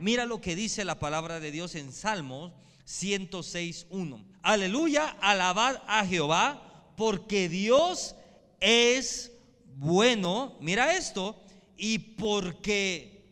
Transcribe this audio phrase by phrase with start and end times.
[0.00, 2.52] Mira lo que dice la palabra de Dios en Salmos
[2.84, 4.24] 106.1.
[4.42, 8.16] Aleluya, alabad a Jehová, porque Dios
[8.58, 9.30] es
[9.76, 10.56] bueno.
[10.60, 11.40] Mira esto,
[11.76, 13.22] y porque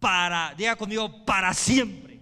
[0.00, 2.18] para, diga conmigo, para siempre,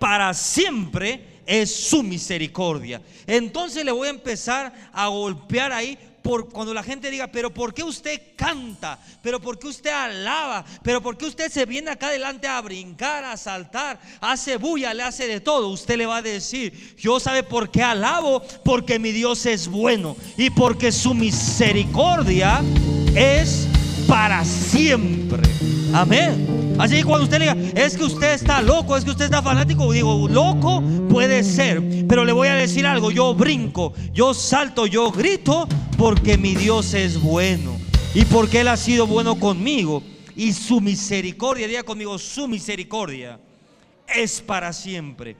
[0.00, 3.00] para siempre es su misericordia.
[3.28, 7.74] Entonces le voy a empezar a golpear ahí por cuando la gente diga, pero ¿por
[7.74, 8.98] qué usted canta?
[9.22, 10.64] ¿Pero por qué usted alaba?
[10.82, 15.02] ¿Pero por qué usted se viene acá adelante a brincar, a saltar, hace bulla, le
[15.02, 15.68] hace de todo?
[15.68, 20.16] Usted le va a decir, yo sabe por qué alabo, porque mi Dios es bueno
[20.38, 22.62] y porque su misericordia
[23.14, 23.68] es
[24.08, 25.42] para siempre.
[25.92, 26.63] Amén.
[26.78, 29.42] Así que cuando usted le diga, es que usted está loco, es que usted está
[29.42, 34.86] fanático, digo, loco puede ser, pero le voy a decir algo, yo brinco, yo salto,
[34.86, 37.78] yo grito, porque mi Dios es bueno
[38.12, 40.02] y porque Él ha sido bueno conmigo
[40.34, 43.38] y su misericordia, diga conmigo, su misericordia
[44.08, 45.36] es para siempre.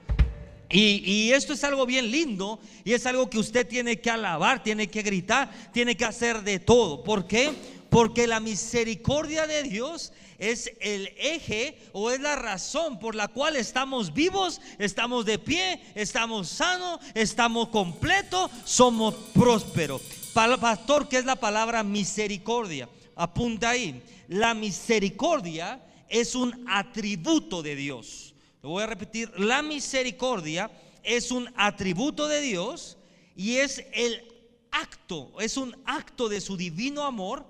[0.69, 4.63] Y, y, esto es algo bien lindo y es algo que usted tiene que alabar,
[4.63, 7.03] tiene que gritar, tiene que hacer de todo.
[7.03, 7.51] ¿Por qué?
[7.89, 13.55] Porque la misericordia de Dios es el eje o es la razón por la cual
[13.55, 20.01] estamos vivos, estamos de pie, estamos sanos, estamos completos, somos prósperos.
[20.33, 22.89] Pastor, ¿qué es la palabra misericordia?
[23.15, 24.03] Apunta ahí.
[24.27, 28.33] La misericordia es un atributo de Dios.
[28.61, 29.31] Lo voy a repetir.
[29.37, 30.69] La misericordia
[31.03, 32.97] es un atributo de Dios
[33.35, 34.23] y es el
[34.71, 37.45] acto, es un acto de su divino amor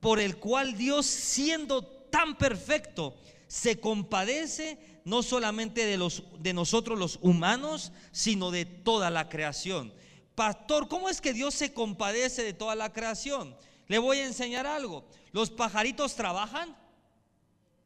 [0.00, 6.98] por el cual Dios siendo tan perfecto se compadece no solamente de los de nosotros
[6.98, 9.92] los humanos, sino de toda la creación.
[10.34, 13.56] Pastor, ¿cómo es que Dios se compadece de toda la creación?
[13.88, 15.04] Le voy a enseñar algo.
[15.32, 16.76] ¿Los pajaritos trabajan?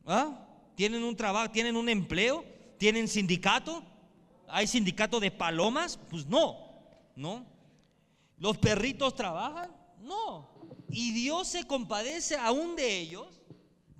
[0.05, 0.47] ¿Ah?
[0.75, 2.45] ¿Tienen un trabajo, tienen un empleo?
[2.78, 3.82] ¿Tienen sindicato?
[4.49, 5.99] ¿Hay sindicato de palomas?
[6.11, 6.59] Pues no,
[7.15, 7.47] ¿no?
[8.38, 9.71] ¿Los perritos trabajan?
[10.00, 10.50] No.
[10.91, 13.41] Y Dios se compadece aún de ellos,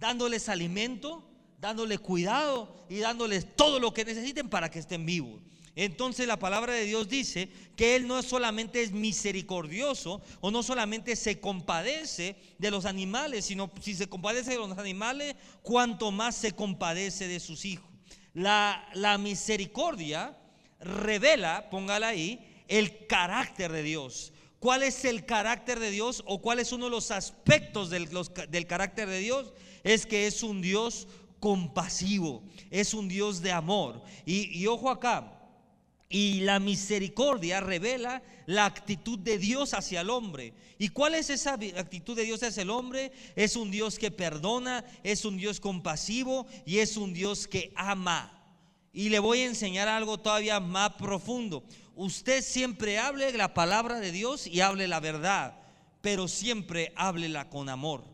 [0.03, 1.23] dándoles alimento,
[1.61, 5.41] dándoles cuidado y dándoles todo lo que necesiten para que estén vivos.
[5.77, 11.15] Entonces la palabra de Dios dice que Él no solamente es misericordioso o no solamente
[11.15, 16.51] se compadece de los animales, sino si se compadece de los animales, cuanto más se
[16.51, 17.89] compadece de sus hijos.
[18.35, 20.37] La, la misericordia
[20.81, 24.33] revela, póngala ahí, el carácter de Dios.
[24.59, 28.09] ¿Cuál es el carácter de Dios o cuál es uno de los aspectos del,
[28.49, 29.53] del carácter de Dios?
[29.85, 31.09] Es que es un Dios
[31.41, 34.03] compasivo, es un Dios de amor.
[34.25, 35.41] Y, ojo acá,
[36.09, 40.53] y la misericordia revela la actitud de Dios hacia el hombre.
[40.79, 43.13] ¿Y cuál es esa actitud de Dios hacia el hombre?
[43.35, 48.39] Es un Dios que perdona, es un Dios compasivo y es un Dios que ama.
[48.93, 51.65] Y le voy a enseñar algo todavía más profundo
[51.95, 55.59] usted siempre hable la palabra de Dios y hable la verdad,
[56.01, 58.05] pero siempre háblela con amor.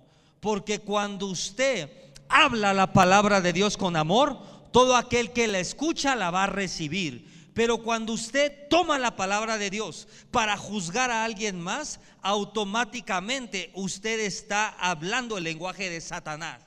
[0.41, 1.91] Porque cuando usted
[2.29, 4.39] habla la palabra de Dios con amor,
[4.73, 7.27] todo aquel que la escucha la va a recibir.
[7.55, 14.21] Pero cuando usted toma la palabra de Dios para juzgar a alguien más, automáticamente usted
[14.21, 16.63] está hablando el lenguaje de Satanás.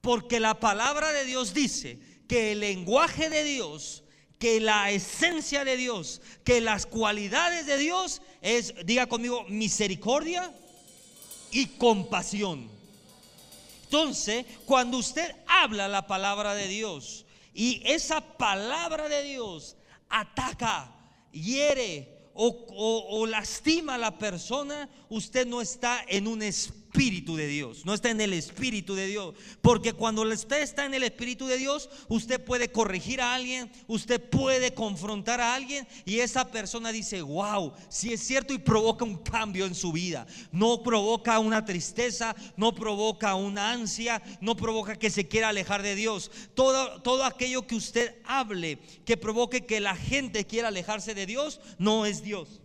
[0.00, 4.04] Porque la palabra de Dios dice que el lenguaje de Dios
[4.38, 10.52] que la esencia de Dios, que las cualidades de Dios es, diga conmigo, misericordia
[11.52, 12.68] y compasión.
[13.84, 19.76] Entonces, cuando usted habla la palabra de Dios y esa palabra de Dios
[20.08, 20.90] ataca,
[21.30, 27.86] hiere o, lastima a la persona, usted no está en un espíritu Espíritu de Dios,
[27.86, 29.34] no está en el Espíritu de Dios.
[29.62, 34.20] Porque cuando usted está en el Espíritu de Dios, usted puede corregir a alguien, usted
[34.20, 39.16] puede confrontar a alguien y esa persona dice, wow, si es cierto y provoca un
[39.16, 40.26] cambio en su vida.
[40.50, 45.94] No provoca una tristeza, no provoca una ansia, no provoca que se quiera alejar de
[45.94, 46.30] Dios.
[46.52, 51.58] Todo, todo aquello que usted hable que provoque que la gente quiera alejarse de Dios,
[51.78, 52.60] no es Dios.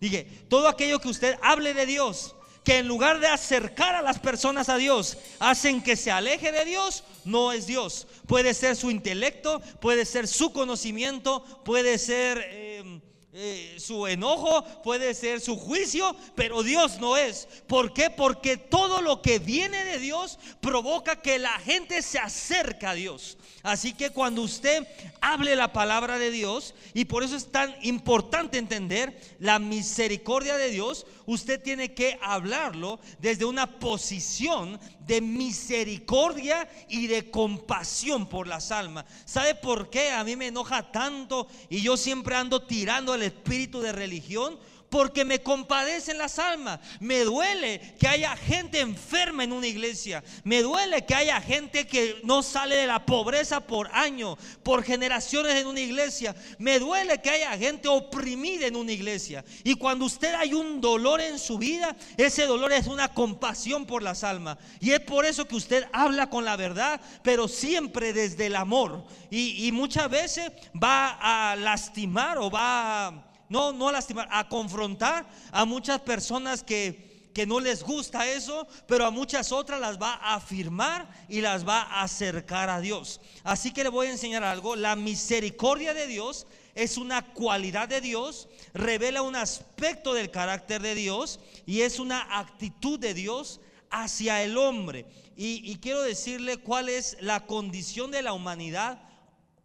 [0.00, 2.34] Dije, todo aquello que usted hable de Dios
[2.68, 6.66] que en lugar de acercar a las personas a Dios, hacen que se aleje de
[6.66, 8.06] Dios, no es Dios.
[8.26, 12.97] Puede ser su intelecto, puede ser su conocimiento, puede ser eh,
[13.34, 17.46] eh, su enojo, puede ser su juicio, pero Dios no es.
[17.66, 18.08] ¿Por qué?
[18.08, 23.36] Porque todo lo que viene de Dios provoca que la gente se acerque a Dios.
[23.62, 24.88] Así que cuando usted
[25.20, 30.70] hable la palabra de Dios, y por eso es tan importante entender la misericordia de
[30.70, 38.70] Dios, usted tiene que hablarlo desde una posición de misericordia y de compasión por las
[38.70, 39.06] almas.
[39.24, 43.80] ¿Sabe por qué a mí me enoja tanto y yo siempre ando tirando el espíritu
[43.80, 44.58] de religión?
[44.90, 46.80] Porque me compadecen las almas.
[47.00, 50.24] Me duele que haya gente enferma en una iglesia.
[50.44, 55.56] Me duele que haya gente que no sale de la pobreza por años, por generaciones
[55.56, 56.34] en una iglesia.
[56.58, 59.44] Me duele que haya gente oprimida en una iglesia.
[59.64, 64.02] Y cuando usted hay un dolor en su vida, ese dolor es una compasión por
[64.02, 64.58] las almas.
[64.80, 69.04] Y es por eso que usted habla con la verdad, pero siempre desde el amor.
[69.30, 75.28] Y, y muchas veces va a lastimar o va a no, no lastimar, a confrontar
[75.52, 80.14] a muchas personas que, que no les gusta eso, pero a muchas otras las va
[80.14, 83.20] a afirmar y las va a acercar a Dios.
[83.44, 84.76] Así que le voy a enseñar algo.
[84.76, 90.94] La misericordia de Dios es una cualidad de Dios, revela un aspecto del carácter de
[90.94, 93.60] Dios y es una actitud de Dios
[93.90, 95.06] hacia el hombre.
[95.36, 99.00] Y, y, quiero decirle cuál es la condición de la humanidad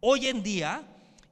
[0.00, 0.86] hoy en día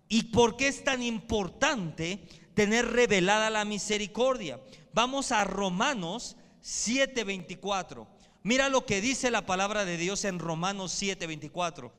[0.08, 2.20] y por qué es tan importante
[2.54, 4.60] tener revelada la misericordia.
[4.92, 8.06] Vamos a Romanos 7:24.
[8.42, 11.92] Mira lo que dice la palabra de Dios en Romanos 7:24.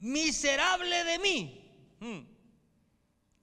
[0.00, 1.60] Miserable de mí.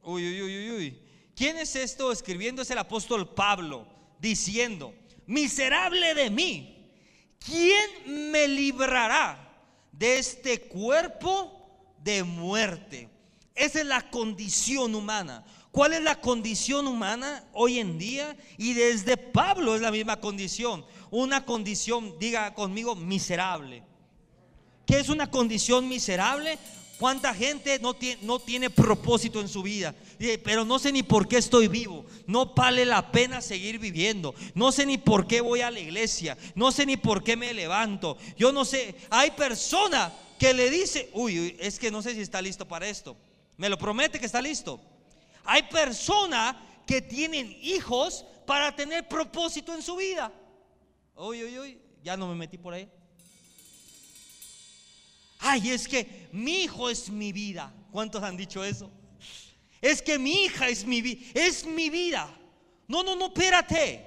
[0.03, 0.99] Uy, uy, uy, uy, uy.
[1.35, 2.61] ¿Quién es esto escribiendo?
[2.61, 3.87] Es el apóstol Pablo
[4.19, 4.93] diciendo,
[5.25, 6.91] miserable de mí.
[7.39, 9.49] ¿Quién me librará
[9.91, 13.09] de este cuerpo de muerte?
[13.55, 15.43] Esa es la condición humana.
[15.71, 18.35] ¿Cuál es la condición humana hoy en día?
[18.57, 20.85] Y desde Pablo es la misma condición.
[21.09, 23.83] Una condición, diga conmigo, miserable.
[24.85, 26.57] ¿Qué es una condición miserable?
[26.99, 29.95] ¿Cuánta gente no tiene, no tiene propósito en su vida?
[30.43, 32.05] Pero no sé ni por qué estoy vivo.
[32.27, 34.35] No vale la pena seguir viviendo.
[34.53, 36.37] No sé ni por qué voy a la iglesia.
[36.53, 38.17] No sé ni por qué me levanto.
[38.37, 38.95] Yo no sé.
[39.09, 43.15] Hay personas que le dice, uy, es que no sé si está listo para esto.
[43.55, 44.81] Me lo promete que está listo.
[45.43, 46.55] Hay personas
[46.85, 50.31] que tienen hijos para tener propósito en su vida.
[51.15, 52.89] Uy, uy, uy, ya no me metí por ahí.
[55.39, 57.73] Ay, es que mi hijo es mi vida.
[57.91, 58.91] ¿Cuántos han dicho eso?
[59.81, 62.29] Es que mi hija es mi vida, es mi vida.
[62.87, 64.05] No, no, no, espérate.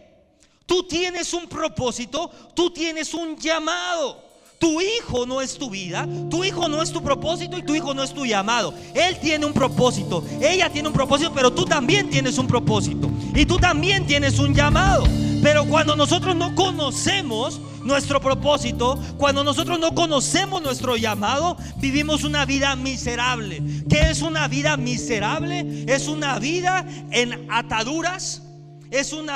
[0.67, 4.24] Tú tienes un propósito, tú tienes un llamado.
[4.65, 7.93] Tu hijo no es tu vida, tu hijo no es tu propósito y tu hijo
[7.93, 8.73] no es tu llamado.
[8.95, 13.45] Él tiene un propósito, ella tiene un propósito, pero tú también tienes un propósito y
[13.45, 15.05] tú también tienes un llamado.
[15.43, 22.47] Pero cuando nosotros no conocemos nuestro propósito, cuando nosotros no conocemos nuestro llamado, vivimos una
[22.47, 23.63] vida miserable.
[23.91, 25.85] ¿Qué es una vida miserable?
[25.87, 28.44] Es una vida en ataduras,
[28.91, 29.29] es un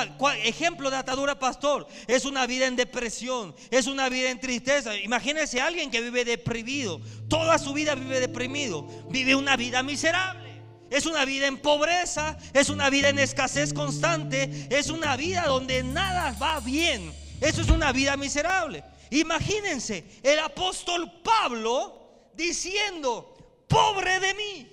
[0.44, 1.86] ejemplo de atadura, pastor.
[2.06, 3.54] Es una vida en depresión.
[3.70, 4.96] Es una vida en tristeza.
[4.96, 7.00] Imagínese a alguien que vive deprimido.
[7.28, 8.86] Toda su vida vive deprimido.
[9.10, 10.62] Vive una vida miserable.
[10.90, 12.38] Es una vida en pobreza.
[12.52, 14.68] Es una vida en escasez constante.
[14.70, 17.12] Es una vida donde nada va bien.
[17.40, 18.84] Eso es una vida miserable.
[19.10, 24.68] Imagínense el apóstol Pablo diciendo, pobre de mí,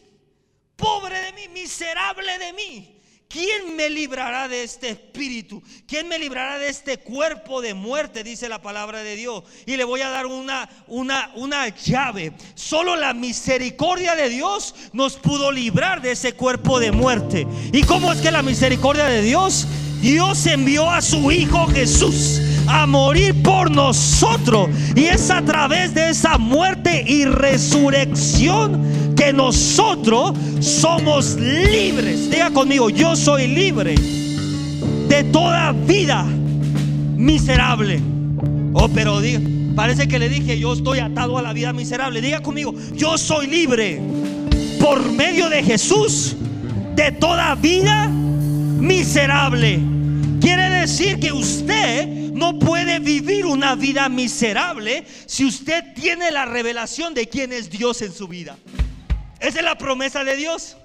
[0.76, 2.95] pobre de mí, miserable de mí.
[3.28, 5.62] ¿Quién me librará de este espíritu?
[5.88, 8.24] ¿Quién me librará de este cuerpo de muerte?
[8.24, 9.44] Dice la palabra de Dios.
[9.66, 12.34] Y le voy a dar una, una, una llave.
[12.54, 17.48] Solo la misericordia de Dios nos pudo librar de ese cuerpo de muerte.
[17.74, 19.68] ¿Y cómo es que la misericordia de Dios?
[20.02, 24.70] Dios envió a su Hijo Jesús a morir por nosotros.
[24.96, 32.30] Y es a través de esa muerte y resurrección que nosotros somos libres.
[32.30, 33.96] Diga conmigo, yo soy libre
[35.08, 36.26] de toda vida
[37.16, 38.02] miserable.
[38.74, 39.40] Oh, pero diga,
[39.76, 42.22] parece que le dije, yo estoy atado a la vida miserable.
[42.22, 44.02] Diga conmigo, yo soy libre
[44.80, 46.36] por medio de Jesús
[46.96, 49.80] de toda vida miserable.
[50.86, 57.28] Decir que usted no puede vivir una vida miserable si usted tiene la revelación de
[57.28, 58.56] quién es Dios en su vida.
[59.40, 60.78] Esa es la promesa de Dios.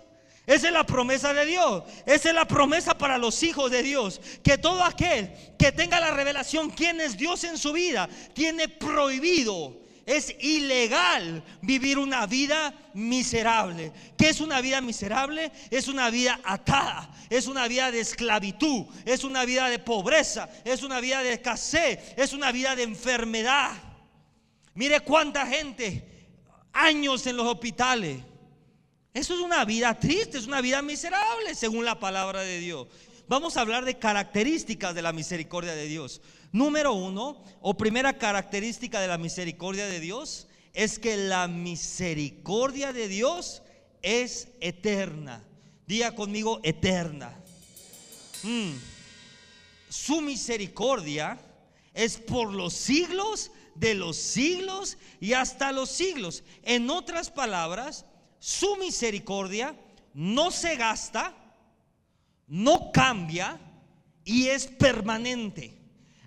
[0.46, 1.84] Esa es la promesa de Dios.
[2.06, 4.22] Esa es la promesa para los hijos de Dios.
[4.42, 9.79] Que todo aquel que tenga la revelación quién es Dios en su vida, tiene prohibido
[10.06, 13.92] es ilegal vivir una vida miserable.
[14.16, 15.52] ¿Qué es una vida miserable?
[15.70, 20.82] Es una vida atada, es una vida de esclavitud, es una vida de pobreza, es
[20.82, 23.72] una vida de escasez, es una vida de enfermedad.
[24.74, 26.28] Mire cuánta gente,
[26.72, 28.22] años en los hospitales.
[29.12, 32.86] Eso es una vida triste, es una vida miserable según la palabra de Dios.
[33.26, 36.20] Vamos a hablar de características de la misericordia de Dios.
[36.52, 43.08] Número uno, o primera característica de la misericordia de Dios, es que la misericordia de
[43.08, 43.62] Dios
[44.02, 45.44] es eterna.
[45.86, 47.36] Diga conmigo, eterna.
[48.42, 48.72] Mm.
[49.88, 51.38] Su misericordia
[51.94, 56.44] es por los siglos de los siglos y hasta los siglos.
[56.62, 58.04] En otras palabras,
[58.38, 59.74] su misericordia
[60.14, 61.34] no se gasta,
[62.46, 63.60] no cambia
[64.24, 65.79] y es permanente.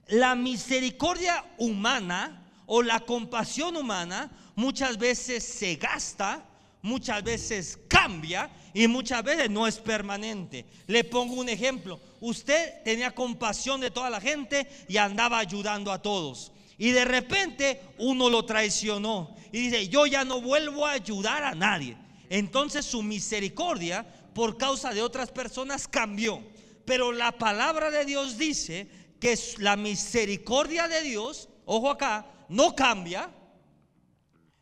[0.08, 6.44] La misericordia humana o la compasión humana muchas veces se gasta,
[6.82, 10.66] muchas veces cambia y muchas veces no es permanente.
[10.88, 12.00] Le pongo un ejemplo.
[12.20, 16.52] Usted tenía compasión de toda la gente y andaba ayudando a todos.
[16.78, 21.56] Y de repente uno lo traicionó y dice, yo ya no vuelvo a ayudar a
[21.56, 21.96] nadie.
[22.30, 26.42] Entonces su misericordia por causa de otras personas cambió.
[26.86, 28.88] Pero la palabra de Dios dice
[29.24, 33.34] que la misericordia de Dios, ojo acá, no cambia,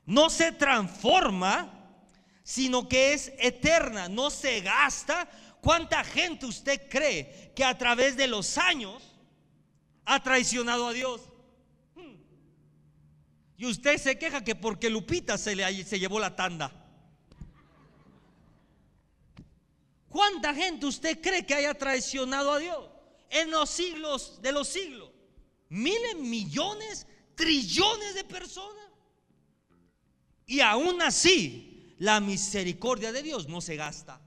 [0.06, 1.98] no se transforma,
[2.44, 5.28] sino que es eterna, no se gasta.
[5.62, 9.02] ¿Cuánta gente usted cree que a través de los años
[10.06, 11.22] ha traicionado a Dios?
[11.96, 12.18] Hmm.
[13.58, 16.72] Y usted se queja que porque Lupita se, le, se llevó la tanda.
[20.08, 22.91] ¿Cuánta gente usted cree que haya traicionado a Dios
[23.32, 25.10] en los siglos de los siglos?
[25.70, 28.86] Miles, millones, trillones de personas.
[30.46, 34.22] Y aún así, la misericordia de Dios no se gasta.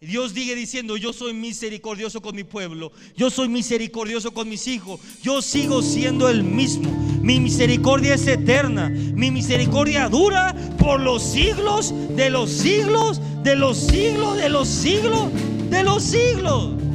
[0.00, 5.00] Dios sigue diciendo, yo soy misericordioso con mi pueblo, yo soy misericordioso con mis hijos,
[5.22, 6.88] yo sigo siendo el mismo.
[7.20, 13.76] Mi misericordia es eterna, mi misericordia dura por los siglos de los siglos, de los
[13.76, 15.32] siglos, de los siglos,
[15.68, 16.87] de los siglos.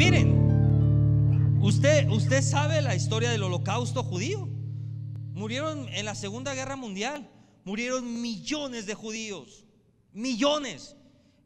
[0.00, 4.48] Miren, usted, usted sabe la historia del holocausto judío.
[5.34, 7.30] Murieron en la Segunda Guerra Mundial,
[7.64, 9.66] murieron millones de judíos,
[10.14, 10.96] millones.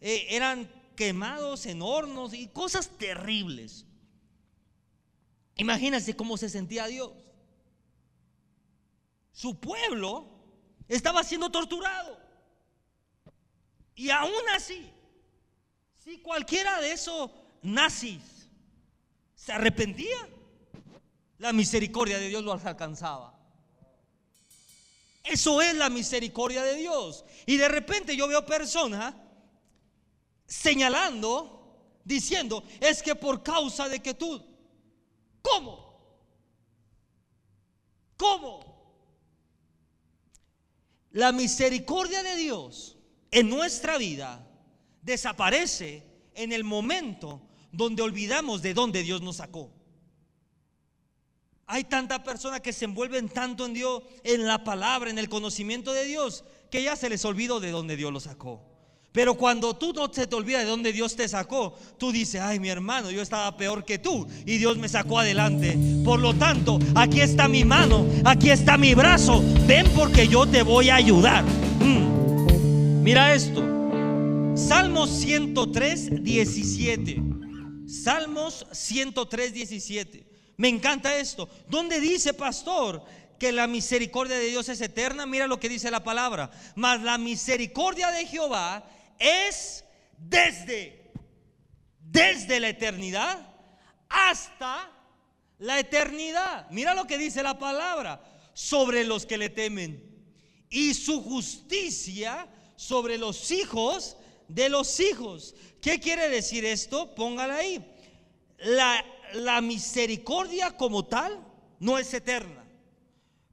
[0.00, 3.86] Eh, eran quemados en hornos y cosas terribles.
[5.56, 7.10] Imagínense cómo se sentía Dios.
[9.32, 10.28] Su pueblo
[10.86, 12.20] estaba siendo torturado.
[13.96, 14.88] Y aún así,
[16.04, 18.33] si cualquiera de esos nazis
[19.44, 20.16] se arrepentía,
[21.36, 23.38] la misericordia de Dios los alcanzaba.
[25.22, 27.26] Eso es la misericordia de Dios.
[27.44, 29.14] Y de repente yo veo personas
[30.46, 34.42] señalando, diciendo, es que por causa de que tú,
[35.42, 35.94] ¿cómo?
[38.16, 38.60] ¿Cómo?
[41.10, 42.96] La misericordia de Dios
[43.30, 44.46] en nuestra vida
[45.02, 46.02] desaparece
[46.34, 49.70] en el momento donde olvidamos de dónde Dios nos sacó.
[51.66, 55.92] Hay tanta persona que se envuelven tanto en Dios, en la palabra, en el conocimiento
[55.92, 58.60] de Dios, que ya se les olvidó de dónde Dios los sacó.
[59.12, 62.58] Pero cuando tú no se te olvida de dónde Dios te sacó, tú dices, ay
[62.58, 65.78] mi hermano, yo estaba peor que tú y Dios me sacó adelante.
[66.04, 70.62] Por lo tanto, aquí está mi mano, aquí está mi brazo, ven porque yo te
[70.62, 71.44] voy a ayudar.
[71.44, 73.02] Mm.
[73.04, 73.62] Mira esto,
[74.56, 77.33] Salmos 103, 17.
[78.02, 80.26] Salmos 103, 17.
[80.56, 81.48] Me encanta esto.
[81.68, 83.04] ¿Dónde dice, pastor?
[83.38, 86.50] que la misericordia de Dios es eterna, mira lo que dice la palabra.
[86.76, 89.84] Mas la misericordia de Jehová es
[90.16, 91.12] desde,
[92.00, 93.54] desde la eternidad
[94.08, 94.90] hasta
[95.58, 96.68] la eternidad.
[96.70, 98.22] Mira lo que dice la palabra
[98.52, 100.02] sobre los que le temen.
[100.70, 104.16] Y su justicia sobre los hijos
[104.54, 105.54] de los hijos.
[105.80, 107.14] ¿Qué quiere decir esto?
[107.14, 107.84] Póngala ahí.
[108.58, 111.44] La, misericordia como tal
[111.80, 112.64] no es eterna,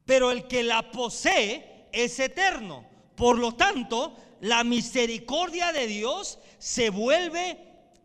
[0.06, 2.86] pero el que la posee es eterno.
[3.16, 7.58] Por lo tanto, la misericordia de Dios se vuelve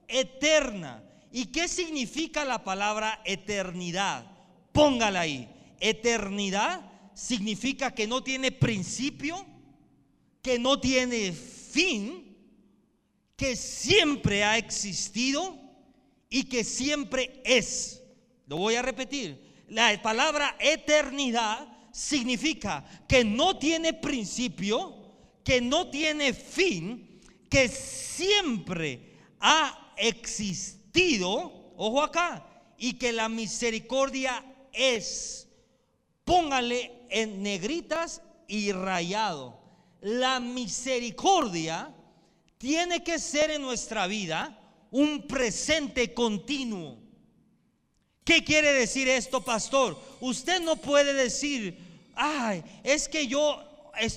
[0.09, 1.03] eterna.
[1.31, 4.25] ¿Y qué significa la palabra eternidad?
[4.73, 5.49] Póngala ahí.
[5.81, 6.81] Eternidad
[7.15, 9.45] significa que no tiene principio,
[10.41, 12.26] que no tiene fin,
[13.37, 15.59] que siempre ha existido
[16.31, 18.03] y que siempre es.
[18.47, 19.65] Lo voy a repetir.
[19.69, 24.95] La palabra eternidad significa que no tiene principio,
[25.45, 32.47] que no tiene fin, que siempre ha existido, ojo acá,
[32.79, 35.49] y que la misericordia es,
[36.25, 39.59] póngale en negritas y rayado,
[40.01, 41.95] la misericordia
[42.59, 44.59] tiene que ser en nuestra vida
[44.91, 46.99] un presente continuo.
[48.25, 50.01] ¿Qué quiere decir esto, pastor?
[50.21, 51.79] Usted no puede decir,
[52.17, 53.63] ay, es que yo,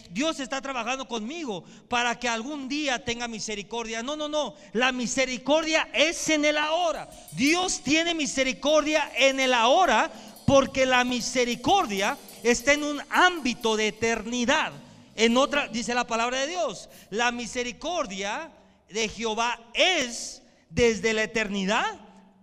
[0.10, 4.01] Dios está trabajando conmigo para que algún día tenga misericordia.
[4.01, 4.55] No, no, no.
[4.74, 7.08] La misericordia es en el ahora.
[7.34, 10.12] Dios tiene misericordia en el ahora
[10.48, 14.72] porque la misericordia está en un ámbito de eternidad.
[15.19, 18.53] En otra, dice la palabra de Dios, la misericordia
[18.88, 21.99] de Jehová es desde la eternidad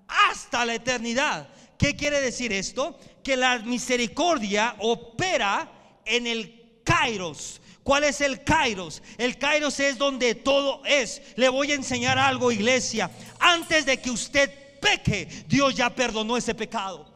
[0.06, 1.49] hasta la eternidad.
[1.78, 2.99] ¿Qué quiere decir esto?
[3.25, 5.73] Que la misericordia opera
[6.04, 7.62] en el kairos.
[7.83, 9.02] ¿Cuál es el kairos?
[9.16, 11.23] El kairos es donde todo es.
[11.37, 13.11] Le voy a enseñar algo, iglesia.
[13.38, 17.11] Antes de que usted peque, Dios ya perdonó ese pecado.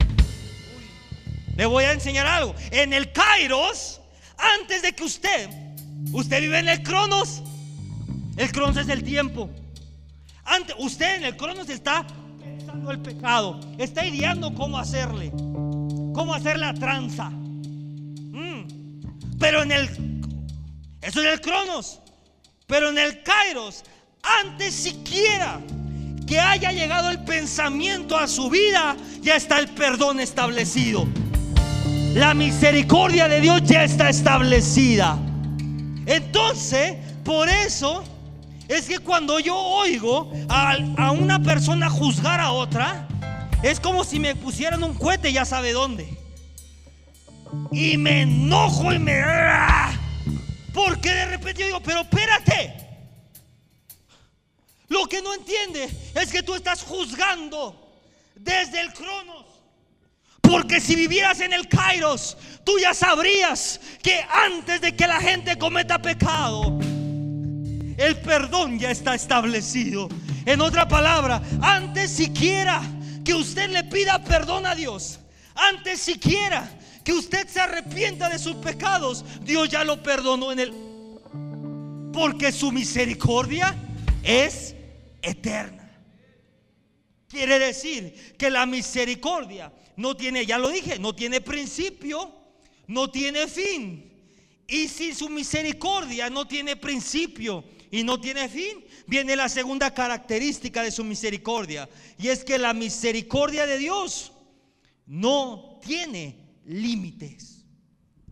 [1.54, 2.54] Le voy a enseñar algo.
[2.70, 3.99] En el kairos,
[4.40, 5.50] antes de que usted,
[6.12, 7.42] usted vive en el cronos.
[8.36, 9.50] El cronos es el tiempo.
[10.44, 12.06] Antes, usted en el cronos está
[12.88, 17.30] el pecado, está ideando cómo hacerle, cómo hacer la tranza.
[17.30, 18.66] Mm.
[19.38, 19.88] Pero en el,
[21.02, 22.00] eso es el cronos,
[22.66, 23.84] pero en el kairos,
[24.22, 25.60] antes siquiera
[26.26, 31.06] que haya llegado el pensamiento a su vida, ya está el perdón establecido.
[32.14, 35.16] La misericordia de Dios ya está establecida.
[36.06, 38.02] Entonces, por eso
[38.66, 43.06] es que cuando yo oigo a, una persona juzgar a otra,
[43.62, 46.18] es como si me pusieran un cohete ya sabe dónde.
[47.70, 49.22] Y me enojo y me...
[50.74, 52.74] Porque de repente yo digo, pero espérate.
[54.88, 58.00] Lo que no entiende es que tú estás juzgando
[58.34, 59.49] desde el cronos.
[60.50, 65.56] Porque si vivieras en el Kairos, tú ya sabrías que antes de que la gente
[65.56, 66.76] cometa pecado,
[67.96, 70.08] el perdón ya está establecido.
[70.44, 72.82] En otra palabra, antes siquiera
[73.24, 75.20] que usted le pida perdón a Dios,
[75.54, 76.68] antes siquiera
[77.04, 80.74] que usted se arrepienta de sus pecados, Dios ya lo perdonó en él.
[82.12, 83.72] Porque su misericordia
[84.24, 84.74] es
[85.22, 85.92] eterna.
[87.28, 89.70] Quiere decir que la misericordia
[90.00, 92.32] no tiene, ya lo dije, no tiene principio,
[92.86, 94.10] no tiene fin.
[94.66, 100.82] Y si su misericordia no tiene principio, y no tiene fin, viene la segunda característica
[100.82, 101.88] de su misericordia.
[102.18, 104.32] Y es que la misericordia de Dios
[105.06, 106.36] no tiene
[106.66, 107.64] límites.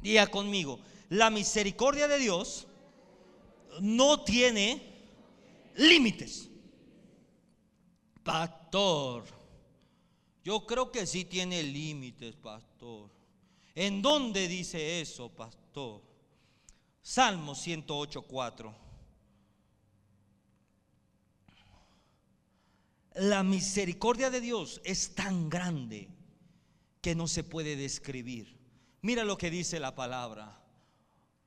[0.00, 2.68] Diga conmigo, la misericordia de Dios
[3.80, 4.80] no tiene
[5.76, 6.48] límites.
[8.22, 9.24] Pastor,
[10.48, 13.10] yo creo que sí tiene límites, pastor.
[13.74, 16.00] ¿En dónde dice eso, pastor?
[17.02, 18.74] Salmo 108, 4.
[23.16, 26.08] La misericordia de Dios es tan grande
[27.02, 28.56] que no se puede describir.
[29.02, 30.64] Mira lo que dice la palabra.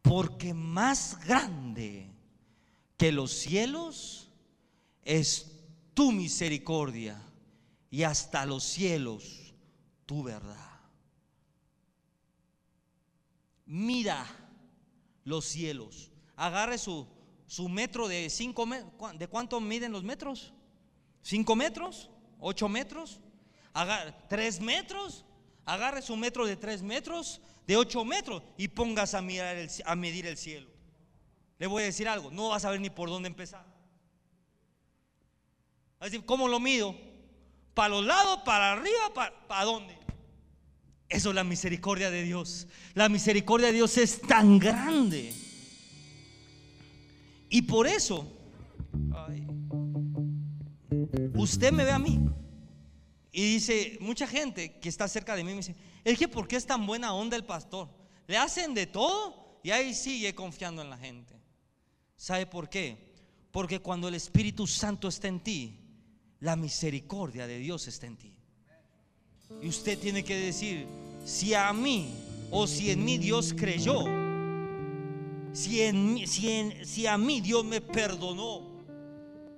[0.04, 2.08] Porque más grande
[2.98, 4.30] que los cielos
[5.02, 5.60] es
[5.96, 7.20] tu misericordia
[7.92, 9.54] y hasta los cielos
[10.06, 10.80] tu verdad.
[13.66, 14.26] Mira
[15.26, 16.12] los cielos.
[16.38, 17.06] Agarre su,
[17.46, 19.20] su metro de cinco metros.
[19.20, 20.54] ¿De cuánto miden los metros?
[21.22, 22.10] ¿Cinco metros?
[22.40, 23.20] ¿Ocho metros?
[24.30, 25.26] ¿Tres metros?
[25.66, 30.26] Agarre su metro de tres metros, de ocho metros y pongas a, mirar a medir
[30.26, 30.70] el cielo.
[31.60, 33.66] Le voy a decir algo, no vas a ver ni por dónde empezar.
[36.00, 37.11] Así, ¿cómo lo mido?
[37.74, 39.98] ¿Para los lados, para arriba, para, dónde?
[41.08, 42.68] Eso es la misericordia de Dios.
[42.94, 45.34] La misericordia de Dios es tan grande.
[47.50, 48.32] Y por eso,
[51.36, 52.20] usted me ve a mí
[53.32, 56.56] y dice, mucha gente que está cerca de mí me dice, es que ¿por qué
[56.56, 57.90] es tan buena onda el pastor?
[58.28, 61.36] Le hacen de todo y ahí sigue confiando en la gente.
[62.16, 63.14] ¿Sabe por qué?
[63.52, 65.81] Porque cuando el Espíritu Santo está en ti,
[66.42, 68.34] la misericordia de Dios está en ti.
[69.62, 70.88] Y usted tiene que decir,
[71.24, 72.14] si a mí
[72.50, 74.04] o si en mí Dios creyó,
[75.54, 78.62] si, en, si, en, si a mí Dios me perdonó,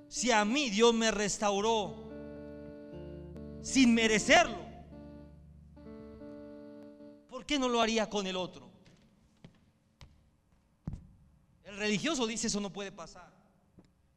[0.08, 1.94] si a mí Dios me restauró,
[3.62, 4.58] sin merecerlo,
[7.28, 8.70] ¿por qué no lo haría con el otro?
[11.64, 13.32] El religioso dice eso no puede pasar,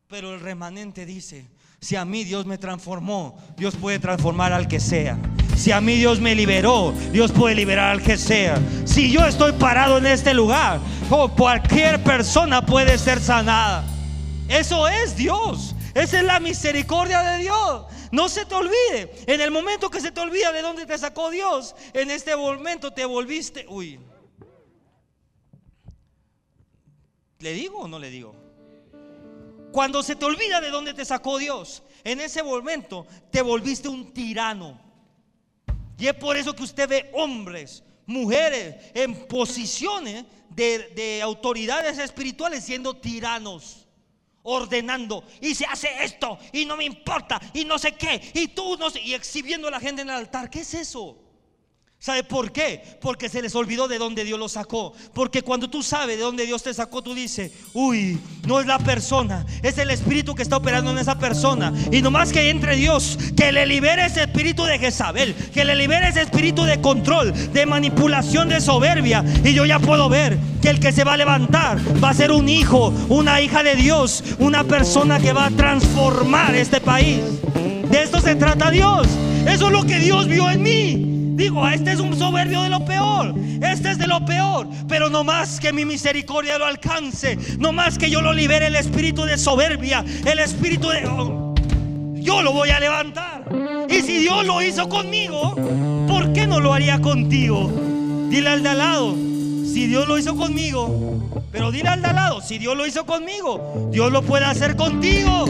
[0.08, 1.48] pero el remanente dice,
[1.80, 5.18] si a mí Dios me transformó, Dios puede transformar al que sea.
[5.56, 8.60] Si a mí Dios me liberó, Dios puede liberar al que sea.
[8.86, 10.80] Si yo estoy parado en este lugar,
[11.36, 13.84] cualquier persona puede ser sanada.
[14.48, 15.76] Eso es Dios.
[15.94, 17.86] Esa es la misericordia de Dios.
[18.12, 19.12] No se te olvide.
[19.26, 22.92] En el momento que se te olvida de dónde te sacó Dios, en este momento
[22.92, 23.66] te volviste.
[23.68, 24.00] Uy.
[27.40, 28.47] ¿Le digo o no le digo?
[29.72, 34.14] Cuando se te olvida de dónde te sacó Dios, en ese momento te volviste un
[34.14, 34.80] tirano.
[35.98, 42.64] Y es por eso que usted ve hombres, mujeres en posiciones de, de autoridades espirituales
[42.64, 43.88] siendo tiranos
[44.50, 48.78] ordenando y se hace esto y no me importa y no sé qué y tú
[48.78, 50.50] no sé y exhibiendo a la gente en el altar.
[50.50, 51.27] ¿Qué es eso?
[52.00, 52.84] ¿Sabe por qué?
[53.02, 54.94] Porque se les olvidó de dónde Dios los sacó.
[55.16, 58.78] Porque cuando tú sabes de dónde Dios te sacó, tú dices, uy, no es la
[58.78, 61.74] persona, es el espíritu que está operando en esa persona.
[61.92, 66.08] Y nomás que entre Dios, que le libere ese espíritu de Jezabel, que le libere
[66.10, 69.26] ese espíritu de control, de manipulación, de soberbia.
[69.44, 72.32] Y yo ya puedo ver que el que se va a levantar va a ser
[72.32, 77.22] un hijo, una hija de Dios, una persona que va a transformar este país.
[77.90, 79.08] De esto se trata Dios.
[79.48, 81.17] Eso es lo que Dios vio en mí.
[81.38, 83.36] Digo, este es un soberbio de lo peor.
[83.62, 84.68] Este es de lo peor.
[84.88, 87.38] Pero no más que mi misericordia lo alcance.
[87.60, 90.04] No más que yo lo libere el espíritu de soberbia.
[90.26, 91.06] El espíritu de...
[91.06, 91.54] Oh,
[92.16, 93.46] yo lo voy a levantar.
[93.88, 95.56] Y si Dios lo hizo conmigo,
[96.08, 97.72] ¿por qué no lo haría contigo?
[98.30, 102.16] Dile al de al lado, si Dios lo hizo conmigo, pero dile al de al
[102.16, 105.46] lado, si Dios lo hizo conmigo, Dios lo puede hacer contigo.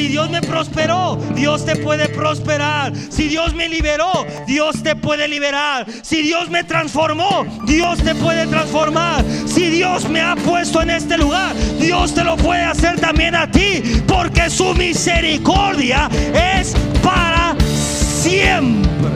[0.00, 2.90] Si Dios me prosperó, Dios te puede prosperar.
[3.10, 4.10] Si Dios me liberó,
[4.46, 5.84] Dios te puede liberar.
[6.00, 9.22] Si Dios me transformó, Dios te puede transformar.
[9.44, 13.50] Si Dios me ha puesto en este lugar, Dios te lo puede hacer también a
[13.50, 13.82] ti.
[14.08, 19.10] Porque su misericordia es para siempre.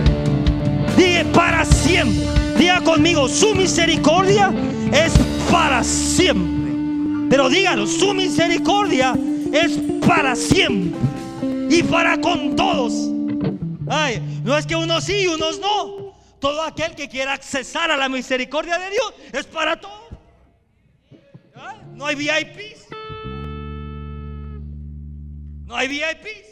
[0.99, 2.27] Dije para siempre.
[2.59, 4.53] Diga conmigo, su misericordia
[4.93, 5.15] es
[5.51, 6.73] para siempre.
[7.31, 9.15] Pero dígalo, su misericordia
[9.55, 10.99] es para siempre
[11.71, 12.93] y para con todos.
[12.93, 16.13] No es que unos sí y unos no.
[16.41, 19.95] Todo aquel que quiera accesar a la misericordia de Dios es para todos.
[21.93, 22.89] No hay VIPs.
[25.65, 26.49] No hay VIPs.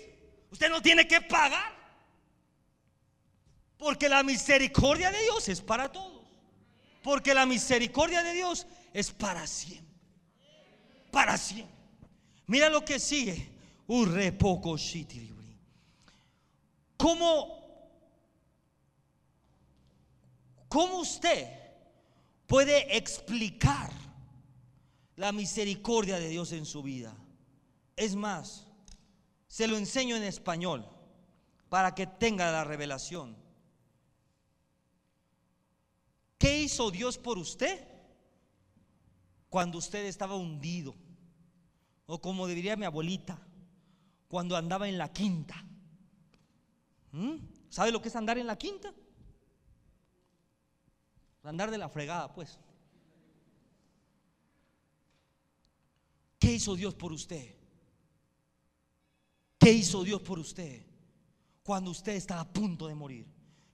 [0.53, 1.73] Usted no tiene que pagar.
[3.77, 6.23] Porque la misericordia de Dios es para todos.
[7.03, 9.93] Porque la misericordia de Dios es para siempre.
[11.11, 11.82] Para siempre.
[12.47, 13.51] Mira lo que sigue.
[13.87, 14.77] Urre poco
[16.97, 17.63] ¿Cómo,
[20.69, 21.49] ¿Cómo usted
[22.47, 23.91] puede explicar
[25.17, 27.15] la misericordia de Dios en su vida?
[27.97, 28.67] Es más,
[29.49, 30.89] se lo enseño en español
[31.69, 33.37] para que tenga la revelación.
[36.39, 37.87] ¿Qué hizo Dios por usted
[39.51, 40.95] cuando usted estaba hundido?
[42.15, 43.39] O como diría mi abuelita,
[44.29, 45.65] cuando andaba en la quinta.
[47.11, 47.37] ¿Mm?
[47.71, 48.93] ¿Sabe lo que es andar en la quinta?
[51.43, 52.59] Andar de la fregada, pues.
[56.39, 57.57] ¿Qué hizo Dios por usted?
[59.59, 60.85] ¿Qué hizo Dios por usted
[61.63, 63.27] cuando usted estaba a punto de morir?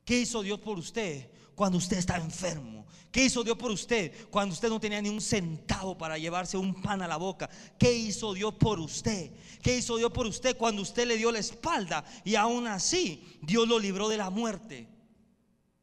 [0.09, 2.87] ¿Qué hizo Dios por usted cuando usted estaba enfermo?
[3.13, 6.81] ¿Qué hizo Dios por usted cuando usted no tenía ni un centavo para llevarse un
[6.81, 7.51] pan a la boca?
[7.79, 9.31] ¿Qué hizo Dios por usted?
[9.63, 13.69] ¿Qué hizo Dios por usted cuando usted le dio la espalda y aún así Dios
[13.69, 14.89] lo libró de la muerte?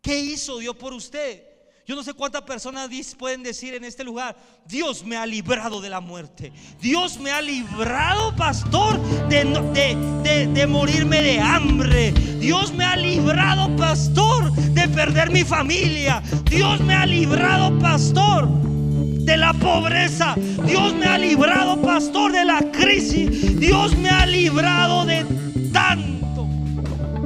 [0.02, 1.44] ¿Qué hizo Dios por usted?
[1.88, 5.90] Yo no sé cuántas personas pueden decir en este lugar, Dios me ha librado de
[5.92, 6.52] la muerte.
[6.82, 12.12] Dios me ha librado, pastor, de, de, morirme de hambre.
[12.40, 16.24] Dios me ha librado, pastor, de perder mi familia.
[16.50, 20.34] Dios me ha librado, pastor, de la pobreza.
[20.66, 23.60] Dios me ha librado, pastor, de la crisis.
[23.60, 25.24] Dios me ha librado de
[25.72, 26.46] tanto.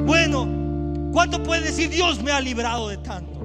[0.05, 0.49] Bueno,
[1.13, 3.38] ¿cuánto puede decir Dios me ha librado de tanto?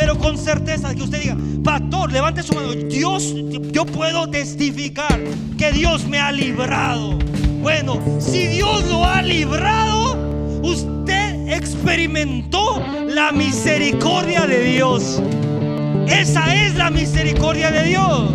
[0.00, 2.72] Pero con certeza que usted diga, pastor, levante su mano.
[2.72, 3.34] Dios,
[3.70, 5.20] yo puedo testificar
[5.58, 7.18] que Dios me ha librado.
[7.60, 15.20] Bueno, si Dios lo ha librado, usted experimentó la misericordia de Dios.
[16.08, 18.30] Esa es la misericordia de Dios.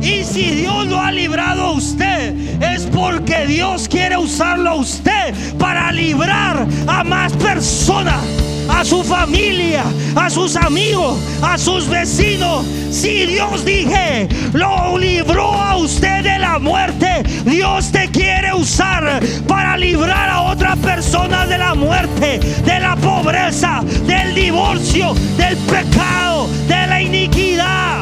[0.00, 5.34] Y si Dios lo ha librado a usted, es porque Dios quiere usarlo a usted
[5.58, 12.64] para librar a más personas a su familia, a sus amigos, a sus vecinos.
[12.90, 19.76] Si Dios dije, lo libró a usted de la muerte, Dios te quiere usar para
[19.76, 26.86] librar a otra persona de la muerte, de la pobreza, del divorcio, del pecado, de
[26.86, 28.00] la iniquidad.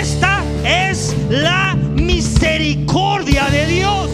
[0.00, 4.10] Esta es la misericordia de Dios.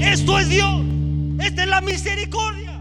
[0.00, 0.82] Esto es Dios.
[1.38, 2.80] Esta es la misericordia.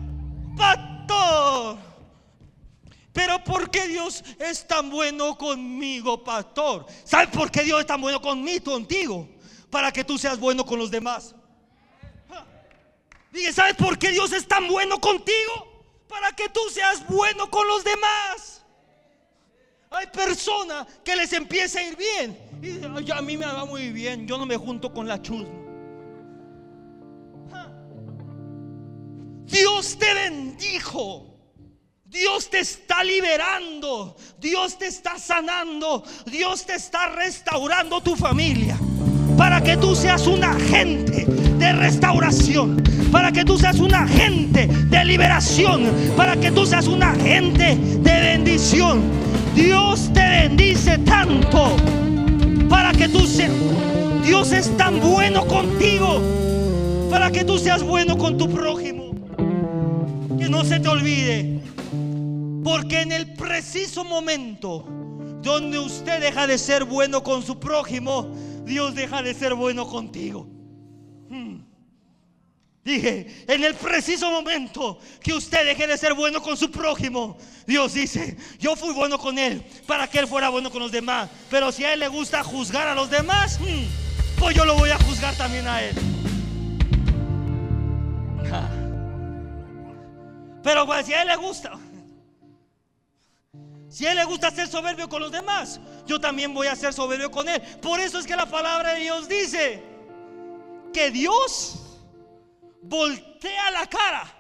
[3.14, 6.86] Pero ¿por qué Dios es tan bueno conmigo, pastor?
[7.04, 9.28] ¿Sabes por qué Dios es tan bueno conmigo, contigo?
[9.70, 11.36] Para que tú seas bueno con los demás.
[13.32, 15.84] Dije, ¿sabes por qué Dios es tan bueno contigo?
[16.08, 18.64] Para que tú seas bueno con los demás.
[19.92, 22.38] Hay personas que les empieza a ir bien.
[22.62, 24.28] Y a mí me va muy bien.
[24.28, 25.59] Yo no me junto con la chusma.
[29.50, 31.26] Dios te bendijo.
[32.06, 34.16] Dios te está liberando.
[34.40, 36.04] Dios te está sanando.
[36.26, 38.78] Dios te está restaurando tu familia.
[39.38, 42.84] Para que tú seas un agente de restauración.
[43.12, 46.14] Para que tú seas un agente de liberación.
[46.16, 49.02] Para que tú seas un agente de bendición.
[49.56, 51.76] Dios te bendice tanto.
[52.70, 53.52] Para que tú seas...
[54.24, 56.22] Dios es tan bueno contigo.
[57.10, 58.99] Para que tú seas bueno con tu prójimo
[60.60, 61.62] no se te olvide.
[62.66, 64.86] Porque en el preciso momento
[65.42, 70.48] donde usted deja de ser bueno con su prójimo, Dios deja de ser bueno contigo.
[71.30, 71.62] Hmm.
[72.84, 77.94] Dije, en el preciso momento que usted deje de ser bueno con su prójimo, Dios
[77.94, 81.30] dice, yo fui bueno con él para que él fuera bueno con los demás.
[81.50, 84.90] Pero si a él le gusta juzgar a los demás, hmm, pues yo lo voy
[84.90, 85.96] a juzgar también a él.
[90.64, 91.80] Pero pues, si a él le gusta,
[93.90, 96.94] si a él le gusta ser soberbio con los demás, yo también voy a ser
[96.94, 97.62] soberbio con él.
[97.82, 99.84] Por eso es que la palabra de Dios dice
[100.94, 101.80] que Dios
[102.82, 104.32] voltea la cara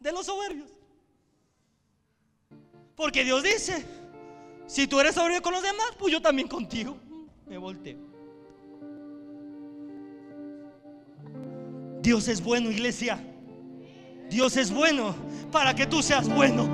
[0.00, 0.70] de los soberbios.
[2.94, 3.84] Porque Dios dice,
[4.66, 6.98] si tú eres soberbio con los demás, pues yo también contigo.
[7.46, 7.98] Me volteo.
[12.02, 13.22] Dios es bueno, iglesia.
[14.30, 15.14] Dios es bueno
[15.50, 16.68] para que tú seas bueno.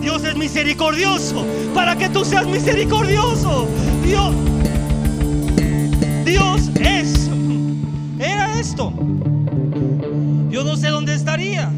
[0.00, 1.44] Dios es misericordioso
[1.74, 3.68] para que tú seas misericordioso.
[4.04, 4.34] Dios,
[6.24, 7.28] Dios es.
[8.18, 8.92] Era esto.
[10.50, 11.70] Yo no sé dónde estaría.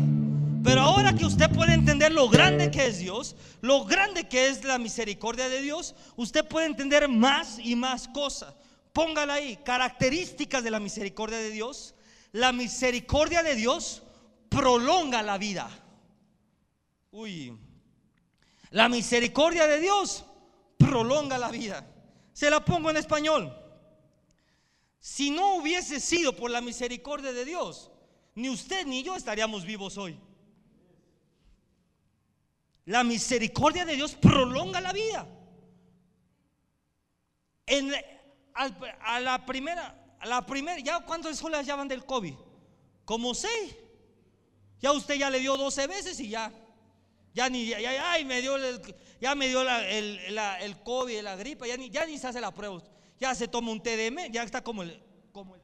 [0.62, 4.62] Pero ahora que usted puede entender lo grande que es Dios, lo grande que es
[4.62, 8.55] la misericordia de Dios, usted puede entender más y más cosas.
[8.92, 11.95] Póngala ahí, características de la misericordia de Dios.
[12.31, 14.03] La misericordia de Dios
[14.53, 15.69] prolonga la vida.
[17.11, 17.57] Uy,
[18.71, 20.25] la misericordia de Dios
[20.77, 21.87] prolonga la vida.
[22.33, 23.57] Se la pongo en español.
[24.99, 27.91] Si no hubiese sido por la misericordia de Dios,
[28.35, 30.19] ni usted ni yo estaríamos vivos hoy.
[32.85, 35.27] La misericordia de Dios prolonga la vida.
[37.67, 37.93] En,
[38.55, 42.35] a, la primera, a la primera, ¿ya cuántas son las llaman del COVID?
[43.05, 43.77] Como seis.
[44.83, 46.53] Ya usted ya le dio 12 veces y ya.
[47.33, 48.59] Ya ni, ya, ya, me dio,
[49.21, 52.53] ya me dio el, el, COVID, la gripa, ya ni, ya ni se hace la
[52.53, 52.83] prueba.
[53.18, 55.01] Ya se toma un TDM, ya está como el,
[55.33, 55.62] como el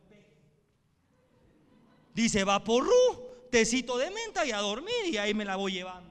[2.14, 5.72] Dice, va por ru, tecito de menta y a dormir y ahí me la voy
[5.72, 6.10] llevando.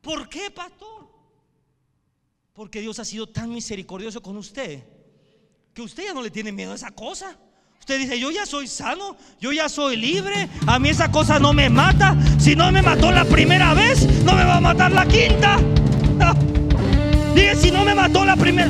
[0.00, 1.06] ¿Por qué, pastor?
[2.54, 4.84] Porque Dios ha sido tan misericordioso con usted
[5.74, 7.38] que usted ya no le tiene miedo a esa cosa.
[7.88, 11.54] Usted dice, yo ya soy sano, yo ya soy libre, a mí esa cosa no
[11.54, 12.14] me mata.
[12.38, 15.58] Si no me mató la primera vez, no me va a matar la quinta.
[17.34, 18.68] Dije, si no me mató la primera.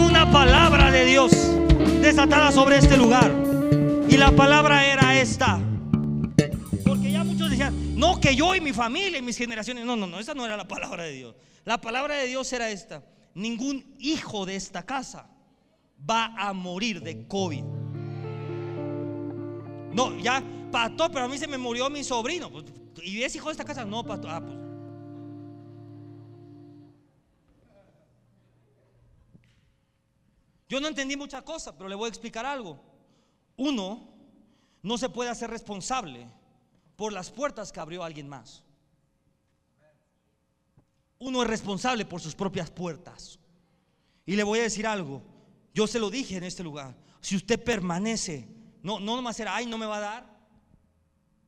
[0.00, 1.30] Una palabra de Dios
[2.00, 3.32] desatada sobre este lugar.
[4.08, 5.60] Y la palabra era esta.
[6.84, 9.84] Porque ya muchos decían, no, que yo y mi familia y mis generaciones.
[9.84, 11.36] No, no, no, esa no era la palabra de Dios.
[11.64, 13.04] La palabra de Dios era esta.
[13.36, 15.28] Ningún hijo de esta casa
[16.04, 17.81] va a morir de COVID.
[19.92, 22.50] No, ya, pastor, pero a mí se me murió mi sobrino.
[22.50, 22.64] Pues,
[23.02, 23.84] ¿Y es hijo de esta casa?
[23.84, 24.30] No, pastor.
[24.30, 24.56] Ah, pues.
[30.68, 32.80] Yo no entendí muchas cosas, pero le voy a explicar algo.
[33.58, 34.08] Uno
[34.82, 36.26] no se puede hacer responsable
[36.96, 38.62] por las puertas que abrió alguien más.
[41.18, 43.38] Uno es responsable por sus propias puertas.
[44.24, 45.22] Y le voy a decir algo.
[45.74, 46.96] Yo se lo dije en este lugar.
[47.20, 48.48] Si usted permanece,
[48.82, 50.26] no, no nomás era, ay, no me va a dar.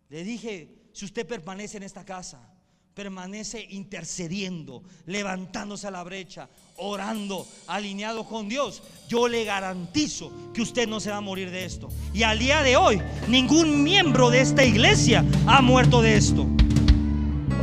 [0.09, 2.55] Le dije, si usted permanece en esta casa,
[2.95, 10.89] permanece intercediendo, levantándose a la brecha, orando, alineado con Dios, yo le garantizo que usted
[10.89, 11.89] no se va a morir de esto.
[12.13, 16.47] Y al día de hoy, ningún miembro de esta iglesia ha muerto de esto.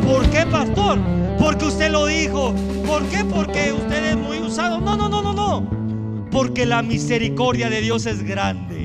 [0.06, 1.00] ¿Por qué, pastor?
[1.40, 2.54] Porque usted lo dijo.
[2.86, 3.24] ¿Por qué?
[3.24, 4.82] Porque usted es muy usado.
[4.82, 6.30] No, no, no, no, no.
[6.30, 8.81] Porque la misericordia de Dios es grande.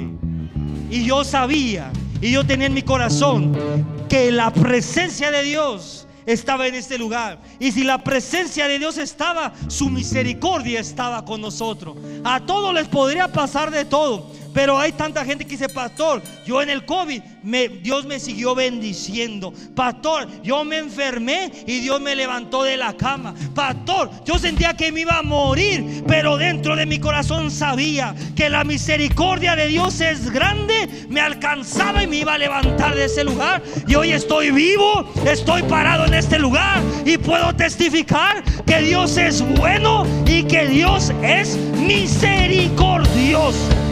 [0.91, 3.57] Y yo sabía, y yo tenía en mi corazón,
[4.09, 7.41] que la presencia de Dios estaba en este lugar.
[7.59, 11.97] Y si la presencia de Dios estaba, su misericordia estaba con nosotros.
[12.25, 14.31] A todos les podría pasar de todo.
[14.57, 18.55] Pero hay tanta gente que dice, pastor, yo en el COVID, me, Dios me siguió
[18.55, 19.53] bendiciendo.
[19.75, 23.35] Pastor, yo me enfermé y Dios me levantó de la cama.
[23.55, 28.49] Pastor, yo sentía que me iba a morir, pero dentro de mi corazón sabía que
[28.49, 33.25] la misericordia de Dios es grande, me alcanzaba y me iba a levantar de ese
[33.25, 33.63] lugar.
[33.87, 39.43] Y hoy estoy vivo, estoy parado en este lugar y puedo testificar que Dios es
[39.43, 43.86] bueno y que Dios es misericordioso.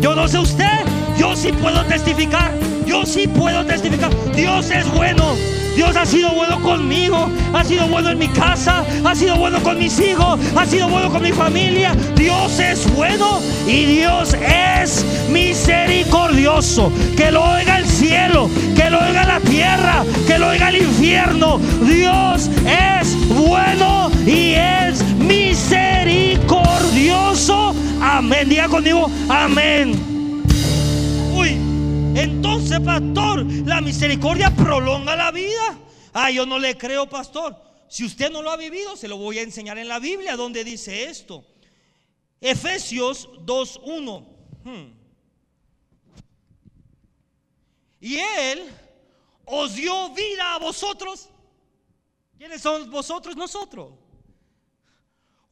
[0.00, 0.80] Yo no sé usted,
[1.18, 2.52] yo sí puedo testificar.
[2.86, 4.10] Yo sí puedo testificar.
[4.34, 5.36] Dios es bueno.
[5.76, 9.78] Dios ha sido bueno conmigo, ha sido bueno en mi casa, ha sido bueno con
[9.78, 11.94] mis hijos, ha sido bueno con mi familia.
[12.16, 16.90] Dios es bueno y Dios es misericordioso.
[17.16, 21.60] Que lo oiga el cielo, que lo oiga la tierra, que lo oiga el infierno.
[21.82, 27.76] Dios es bueno y es misericordioso.
[28.00, 28.48] Amén.
[28.48, 29.92] Diga conmigo, amén.
[31.34, 31.50] Uy,
[32.18, 35.78] entonces, pastor, la misericordia prolonga la vida.
[36.12, 37.56] Ah, yo no le creo, pastor.
[37.88, 40.64] Si usted no lo ha vivido, se lo voy a enseñar en la Biblia donde
[40.64, 41.44] dice esto.
[42.40, 44.26] Efesios 2.1.
[44.64, 44.92] Hmm.
[48.00, 48.70] Y Él
[49.44, 51.28] os dio vida a vosotros.
[52.38, 53.36] ¿Quiénes son vosotros?
[53.36, 53.92] Nosotros.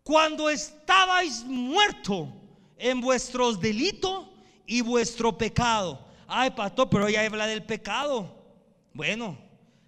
[0.03, 2.29] Cuando estabais muertos
[2.79, 4.29] en vuestros delitos
[4.67, 6.07] y vuestro pecado.
[6.27, 8.35] Ay, pastor, pero ella habla del pecado.
[8.93, 9.39] Bueno,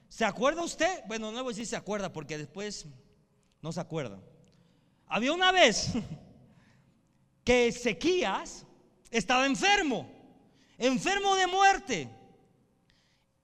[0.09, 1.03] ¿se acuerda usted?
[1.07, 2.87] Bueno, no voy a decir se acuerda porque después
[3.61, 4.18] no se acuerda.
[5.07, 5.92] Había una vez
[7.44, 8.64] que Ezequías
[9.11, 10.11] estaba enfermo,
[10.79, 12.09] enfermo de muerte.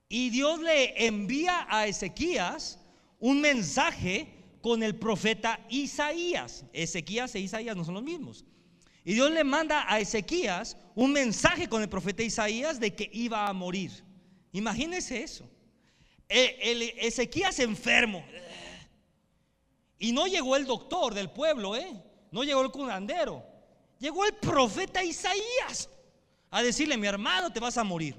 [0.09, 2.79] Y Dios le envía a Ezequías
[3.19, 4.33] un mensaje
[4.63, 6.65] con el profeta Isaías.
[6.73, 8.45] Ezequías e Isaías no son los mismos.
[9.07, 13.47] Y Dios le manda a Ezequías un mensaje con el profeta Isaías de que iba
[13.47, 13.93] a morir.
[14.51, 15.49] Imagínese eso.
[16.29, 18.25] E, Ezequías enfermo.
[20.01, 22.03] Y no llegó el doctor del pueblo, ¿eh?
[22.33, 23.45] No llegó el curandero.
[24.01, 25.89] Llegó el profeta Isaías
[26.51, 28.17] a decirle, mi hermano, te vas a morir.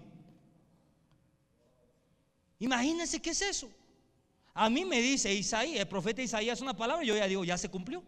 [2.60, 3.70] Imagínense qué es eso.
[4.54, 7.68] A mí me dice Isaías, el profeta Isaías una palabra, yo ya digo, ya se
[7.68, 8.02] cumplió.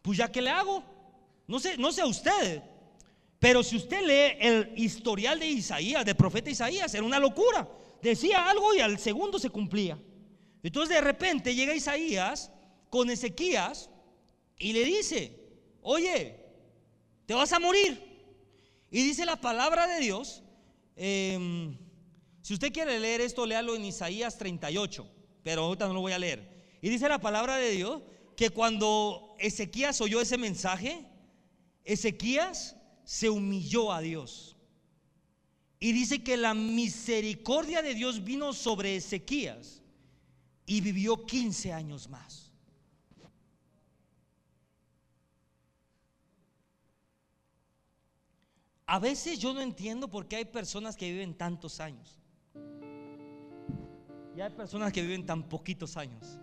[0.00, 0.98] Pues ya que le hago.
[1.50, 2.62] No sé, no sé a usted,
[3.40, 7.68] pero si usted lee el historial de Isaías, del profeta Isaías, era una locura.
[8.00, 9.98] Decía algo y al segundo se cumplía.
[10.62, 12.52] Entonces de repente llega Isaías
[12.88, 13.90] con Ezequías
[14.60, 15.40] y le dice,
[15.82, 16.36] oye,
[17.26, 18.00] te vas a morir.
[18.88, 20.44] Y dice la palabra de Dios,
[20.94, 21.76] em,
[22.42, 25.04] si usted quiere leer esto, léalo en Isaías 38,
[25.42, 26.48] pero ahorita no lo voy a leer.
[26.80, 28.02] Y dice la palabra de Dios
[28.36, 31.09] que cuando Ezequías oyó ese mensaje,
[31.84, 34.56] Ezequías se humilló a Dios.
[35.78, 39.82] Y dice que la misericordia de Dios vino sobre Ezequías
[40.66, 42.52] y vivió 15 años más.
[48.86, 52.18] A veces yo no entiendo por qué hay personas que viven tantos años.
[54.36, 56.38] Y hay personas que viven tan poquitos años.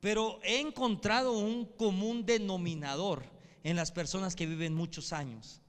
[0.00, 3.33] Pero he encontrado un común denominador
[3.64, 5.62] en las personas que viven muchos años.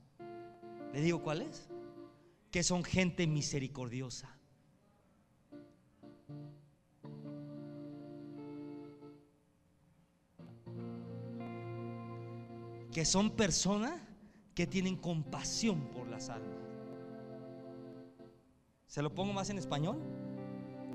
[0.94, 1.70] ¿Le digo cuál es?
[2.52, 4.30] Que son gente misericordiosa.
[12.92, 14.00] Que son personas
[14.54, 16.56] que tienen compasión por las almas.
[18.88, 20.02] ¿Se lo pongo más en español?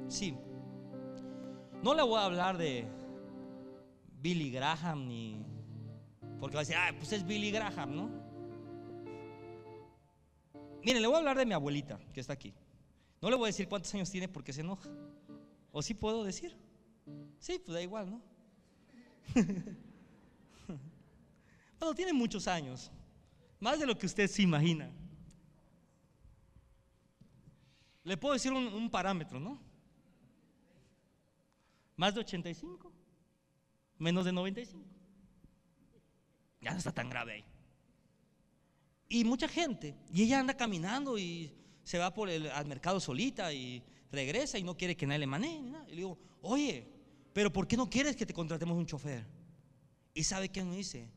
[0.09, 0.37] Sí.
[1.83, 2.87] No le voy a hablar de
[4.21, 5.45] Billy Graham ni
[6.41, 8.11] porque va a decir, ah, pues es Billy Graham, ¿no?
[10.83, 12.55] Miren, le voy a hablar de mi abuelita que está aquí.
[13.21, 14.89] No le voy a decir cuántos años tiene porque se enoja.
[15.71, 16.57] ¿O sí puedo decir?
[17.39, 18.23] Sí, pues da igual, ¿no?
[21.79, 22.91] bueno, tiene muchos años.
[23.61, 24.91] Más de lo que usted se imagina.
[28.03, 29.61] Le puedo decir un, un parámetro, ¿no?
[31.97, 32.91] ¿Más de 85?
[33.99, 35.00] ¿Menos de 95?
[36.61, 37.45] Ya no está tan grave ahí.
[39.09, 41.53] Y mucha gente, y ella anda caminando y
[41.83, 43.83] se va por el, al mercado solita y
[44.13, 45.59] regresa y no quiere que nadie le maneje.
[45.89, 46.87] Y le digo, oye,
[47.33, 49.27] pero ¿por qué no quieres que te contratemos un chofer?
[50.15, 51.11] Y sabe qué me dice,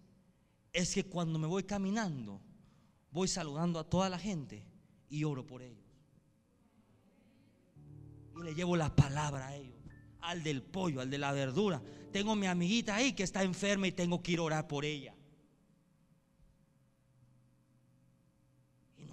[0.71, 2.41] es que cuando me voy caminando,
[3.11, 4.65] voy saludando a toda la gente
[5.09, 5.85] y oro por ellos.
[8.35, 9.77] Y le llevo la palabra a ellos,
[10.21, 11.81] al del pollo, al de la verdura.
[12.11, 15.15] Tengo mi amiguita ahí que está enferma y tengo que ir a orar por ella.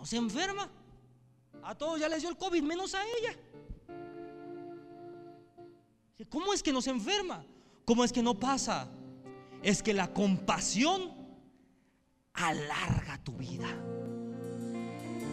[0.01, 0.67] No se enferma.
[1.63, 3.37] A todos ya les dio el COVID, menos a ella.
[6.31, 7.45] ¿Cómo es que no se enferma?
[7.85, 8.89] ¿Cómo es que no pasa?
[9.63, 11.13] Es que la compasión
[12.33, 13.69] alarga tu vida.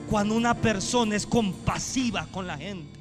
[0.09, 2.99] Cuando una persona es compasiva con la gente,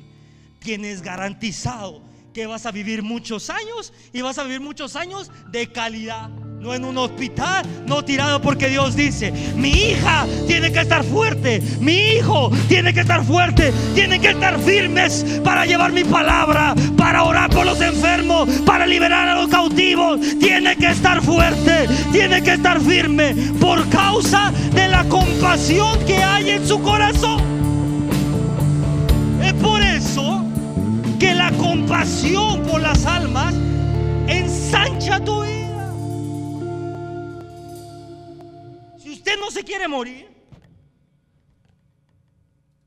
[0.61, 2.01] tienes garantizado
[2.33, 6.31] que vas a vivir muchos años y vas a vivir muchos años de calidad
[6.67, 11.63] no en un hospital, no tirado porque Dios dice, mi hija tiene que estar fuerte,
[11.79, 17.23] mi hijo tiene que estar fuerte, tienen que estar firmes para llevar mi palabra, para
[17.23, 22.55] orar por los enfermos, para liberar a los cautivos, tiene que estar fuerte, tiene que
[22.55, 27.45] estar firme por causa de la compasión que hay en su corazón.
[29.41, 30.45] Es por eso
[31.21, 33.55] que la compasión por las almas
[34.27, 35.56] ensancha tu vida.
[39.27, 40.29] Usted no se quiere morir,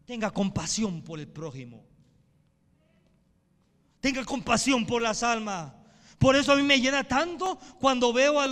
[0.05, 1.83] tenga compasión por el prójimo.
[3.99, 5.73] Tenga compasión por las almas.
[6.17, 8.45] Por eso a mí me llena tanto cuando veo a,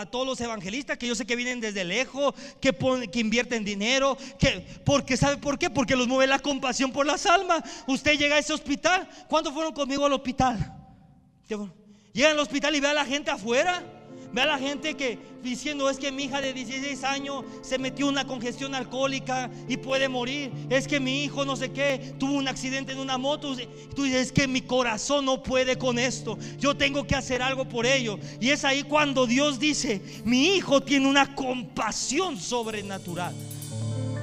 [0.00, 2.72] a, todos los evangelistas que yo sé que vienen desde lejos, que,
[3.12, 5.70] que invierten dinero, que, porque ¿sabe por qué?
[5.70, 7.62] Porque los mueve la compasión por las almas.
[7.86, 10.74] Usted llega a ese hospital, ¿cuántos fueron conmigo al hospital?
[12.12, 13.97] Llega al hospital y ve a la gente afuera
[14.32, 18.06] Ve a la gente que diciendo es que mi hija de 16 años se metió
[18.06, 20.52] una congestión alcohólica y puede morir.
[20.68, 23.56] Es que mi hijo no sé qué tuvo un accidente en una moto.
[23.94, 26.38] Tú dices es que mi corazón no puede con esto.
[26.58, 28.18] Yo tengo que hacer algo por ello.
[28.40, 33.34] Y es ahí cuando Dios dice, mi hijo tiene una compasión sobrenatural.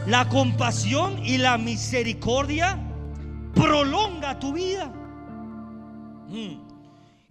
[0.06, 2.80] La compasión y la misericordia
[3.56, 4.94] prolonga tu vida.
[6.30, 6.65] Mm.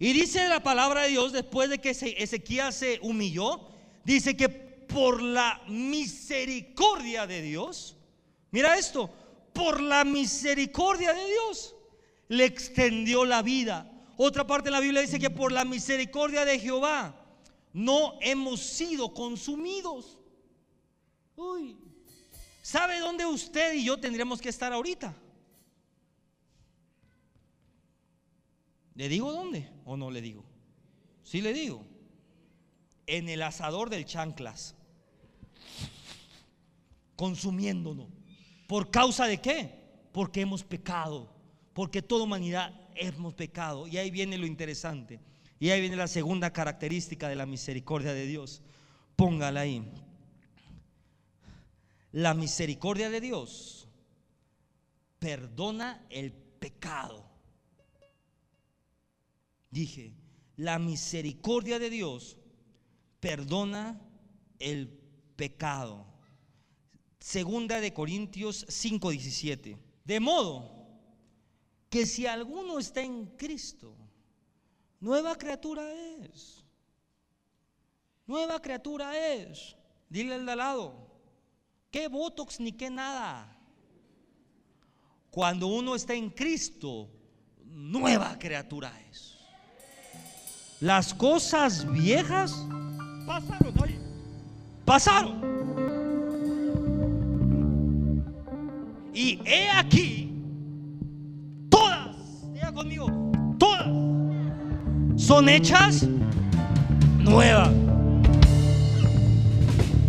[0.05, 3.59] Y dice la palabra de Dios, después de que Ezequiel se humilló,
[4.03, 7.97] dice que por la misericordia de Dios,
[8.51, 9.09] mira esto,
[9.51, 11.75] por la misericordia de Dios,
[12.27, 13.91] le extendió la vida.
[14.15, 17.19] Otra parte de la Biblia dice que por la misericordia de Jehová
[17.73, 20.19] no hemos sido consumidos.
[21.35, 21.79] Uy,
[22.61, 25.15] ¿sabe dónde usted y yo tendríamos que estar ahorita?
[28.95, 30.43] ¿Le digo dónde o no le digo?
[31.21, 31.85] Sí le digo.
[33.07, 34.75] En el asador del chanclas.
[37.15, 38.07] Consumiéndonos.
[38.67, 40.07] ¿Por causa de qué?
[40.11, 41.35] Porque hemos pecado.
[41.73, 43.85] Porque toda humanidad hemos pecado.
[43.85, 45.19] Y ahí viene lo interesante.
[45.59, 48.61] Y ahí viene la segunda característica de la misericordia de Dios.
[49.17, 49.83] Póngala ahí.
[52.13, 53.89] La misericordia de Dios
[55.19, 57.34] perdona el pecado
[59.75, 60.13] dije,
[60.55, 62.37] la misericordia de Dios
[63.19, 64.01] perdona
[64.57, 64.87] el
[65.35, 66.05] pecado.
[67.19, 69.77] Segunda de Corintios 5:17.
[70.05, 70.87] De modo
[71.89, 73.97] que si alguno está en Cristo,
[75.01, 75.83] nueva criatura
[76.21, 76.63] es.
[78.25, 79.75] Nueva criatura es.
[80.09, 80.85] Dile al de al lado,
[81.91, 83.59] ¿qué botox ni qué nada?
[85.31, 87.09] Cuando uno está en Cristo,
[87.65, 89.34] nueva criatura es.
[90.81, 92.53] Las cosas viejas
[93.25, 93.73] pasaron.
[94.83, 95.55] Pasaron.
[99.13, 100.29] Y he aquí,
[101.69, 102.17] todas,
[102.53, 103.07] diga conmigo,
[103.57, 103.87] todas
[105.15, 106.03] son hechas
[107.19, 107.71] nuevas.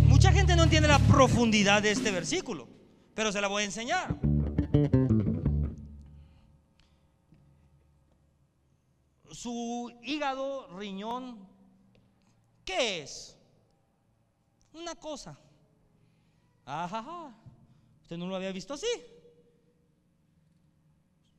[0.05, 2.67] Mucha gente no entiende la profundidad de este versículo,
[3.15, 4.26] pero se la voy a enseñar.
[9.37, 11.47] Su hígado, riñón,
[12.65, 13.37] ¿qué es?
[14.73, 15.39] Una cosa.
[16.65, 17.37] Ajá,
[18.01, 18.87] usted no lo había visto así.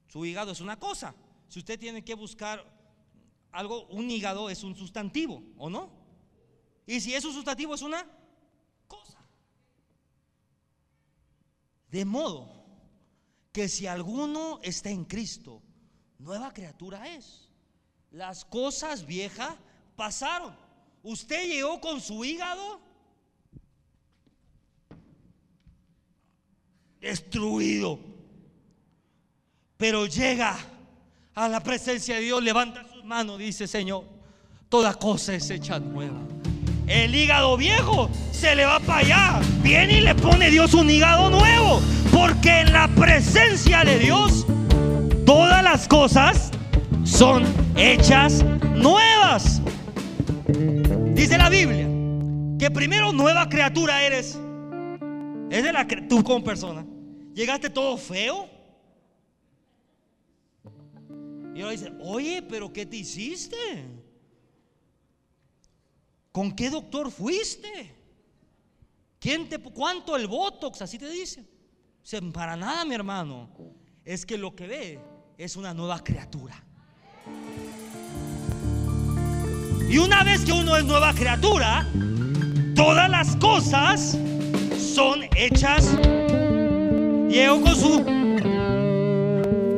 [0.06, 1.12] Su hígado es una cosa.
[1.48, 2.64] Si usted tiene que buscar
[3.50, 5.90] algo, un hígado es un sustantivo, ¿o no?
[6.86, 8.06] Y si es un sustantivo es una
[8.86, 9.18] cosa.
[11.90, 12.64] De modo
[13.50, 15.60] que si alguno está en Cristo,
[16.20, 17.47] nueva criatura es.
[18.10, 19.54] Las cosas viejas
[19.96, 20.54] pasaron.
[21.02, 22.80] Usted llegó con su hígado
[27.00, 27.98] destruido.
[29.76, 30.56] Pero llega
[31.34, 34.04] a la presencia de Dios, levanta sus manos, dice Señor,
[34.68, 36.18] toda cosa es hecha nueva.
[36.88, 39.40] El hígado viejo se le va para allá.
[39.62, 41.80] Viene y le pone Dios un hígado nuevo.
[42.12, 44.46] Porque en la presencia de Dios,
[45.26, 46.50] todas las cosas
[47.04, 47.44] son
[47.78, 49.62] hechas nuevas.
[51.14, 51.86] Dice la Biblia
[52.58, 54.38] que primero nueva criatura eres.
[55.50, 56.84] Es de la tú como persona.
[57.32, 58.50] Llegaste todo feo.
[61.54, 63.56] Y ahora dice, oye, pero ¿qué te hiciste?
[66.32, 67.94] ¿Con qué doctor fuiste?
[69.20, 70.82] ¿Quién te, ¿Cuánto el Botox?
[70.82, 71.44] Así te dice.
[72.32, 73.50] para nada, mi hermano.
[74.04, 75.00] Es que lo que ve
[75.36, 76.67] es una nueva criatura.
[79.88, 81.88] Y una vez que uno es nueva criatura,
[82.74, 84.18] todas las cosas
[84.78, 85.96] son hechas.
[87.28, 88.04] Llegó con su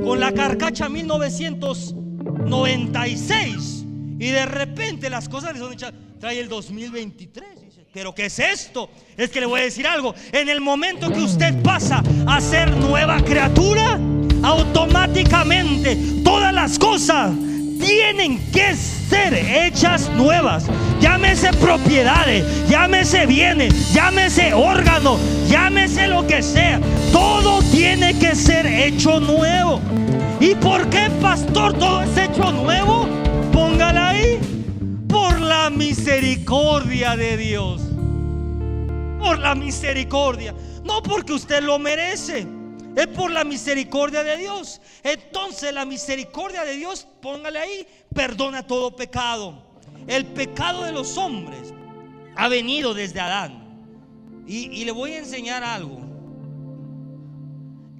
[0.04, 3.84] con la carcacha 1996
[4.18, 5.92] y de repente las cosas le son hechas.
[6.18, 7.60] Trae el 2023.
[7.92, 8.88] Pero ¿qué es esto?
[9.16, 10.14] Es que le voy a decir algo.
[10.32, 13.98] En el momento que usted pasa a ser nueva criatura,
[14.42, 17.32] automáticamente todas las cosas
[17.80, 20.66] tienen que ser hechas nuevas.
[21.00, 25.18] Llámese propiedades, llámese bienes, llámese órgano,
[25.48, 26.80] llámese lo que sea.
[27.12, 29.80] Todo tiene que ser hecho nuevo.
[30.38, 33.08] ¿Y por qué, pastor, todo es hecho nuevo?
[33.52, 34.38] Póngala ahí.
[35.08, 37.82] Por la misericordia de Dios.
[39.18, 40.54] Por la misericordia.
[40.84, 42.59] No porque usted lo merece.
[42.96, 44.80] Es por la misericordia de Dios.
[45.02, 49.70] Entonces la misericordia de Dios, póngale ahí, perdona todo pecado.
[50.06, 51.72] El pecado de los hombres
[52.36, 53.60] ha venido desde Adán.
[54.46, 56.00] Y, le voy a enseñar algo.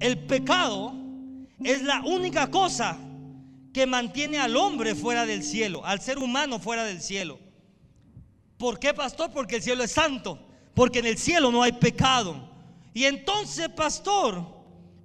[0.01, 0.93] El pecado
[1.63, 2.97] es la única cosa
[3.73, 7.39] que mantiene al hombre fuera del cielo, al ser humano fuera del cielo.
[8.57, 9.31] ¿Por qué, pastor?
[9.31, 10.37] Porque el cielo es santo,
[10.73, 12.35] porque en el cielo no hay pecado.
[12.93, 14.60] Y entonces, pastor,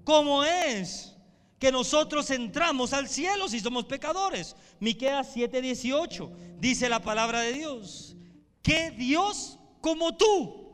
[0.07, 1.13] ¿cómo es
[1.59, 4.55] que nosotros entramos al cielo si somos pecadores?
[4.79, 8.17] Miqueas 7:18 dice la palabra de Dios,
[8.63, 10.65] que Dios como tú,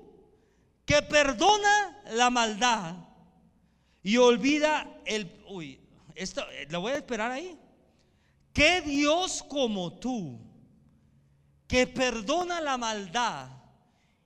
[0.85, 2.95] que perdona la maldad
[4.03, 5.81] y olvida el uy,
[6.15, 7.59] esto lo voy a esperar ahí.
[8.53, 10.39] Que Dios como tú,
[11.67, 13.49] que perdona la maldad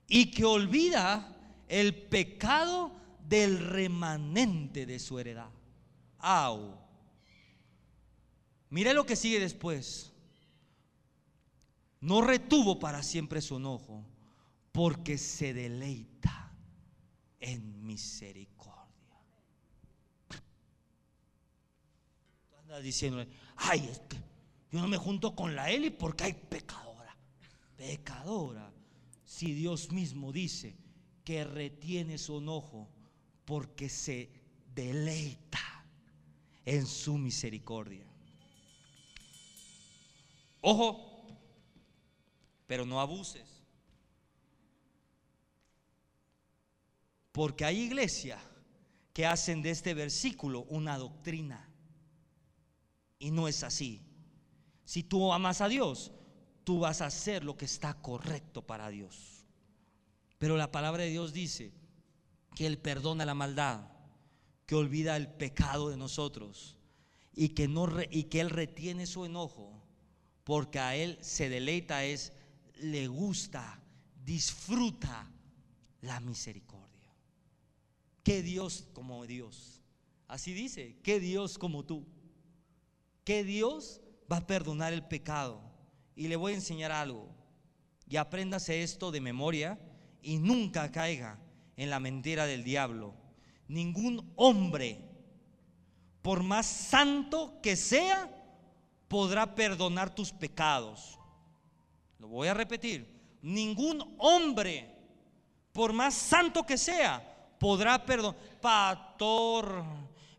[0.09, 1.33] y que olvida
[1.69, 2.91] el pecado
[3.29, 5.51] del remanente de su heredad.
[6.19, 6.79] Au.
[8.71, 10.13] Mire lo que sigue después.
[12.01, 14.05] No retuvo para siempre su enojo,
[14.71, 16.53] porque se deleita
[17.41, 18.87] en misericordia.
[22.49, 23.25] Tú andas diciendo,
[23.57, 24.19] ay, es que
[24.71, 27.17] yo no me junto con la Eli porque hay pecadora.
[27.77, 28.73] Pecadora.
[29.25, 30.77] Si Dios mismo dice
[31.25, 32.89] que retiene su enojo
[33.47, 34.29] porque se
[34.75, 35.87] deleita
[36.65, 38.05] en su misericordia.
[40.61, 41.25] Ojo,
[42.67, 43.63] pero no abuses.
[47.31, 48.43] Porque hay iglesias
[49.13, 51.71] que hacen de este versículo una doctrina.
[53.19, 54.03] Y no es así.
[54.85, 56.11] Si tú amas a Dios,
[56.65, 59.45] tú vas a hacer lo que está correcto para Dios.
[60.39, 61.73] Pero la palabra de Dios dice
[62.57, 63.87] que Él perdona la maldad,
[64.65, 66.77] que olvida el pecado de nosotros
[67.35, 69.85] y que, no y que Él retiene su enojo
[70.43, 72.33] porque a Él se deleita, es,
[72.77, 73.81] le gusta,
[74.25, 75.31] disfruta
[76.01, 77.13] la misericordia.
[78.23, 79.83] Que Dios como Dios.
[80.27, 82.07] Así dice, que Dios como tú.
[83.25, 84.01] Que Dios
[84.33, 85.61] va a perdonar el pecado.
[86.15, 87.29] Y le voy a enseñar algo.
[88.09, 89.79] Y apréndase esto de memoria
[90.23, 91.41] y nunca caiga
[91.77, 93.15] en la mentira del diablo.
[93.69, 95.01] Ningún hombre,
[96.23, 98.31] por más santo que sea,
[99.09, 101.19] podrá perdonar tus pecados.
[102.19, 103.15] Lo voy a repetir.
[103.43, 104.91] Ningún hombre,
[105.73, 107.23] por más santo que sea,
[107.59, 108.41] podrá perdonar.
[108.61, 109.85] Pastor,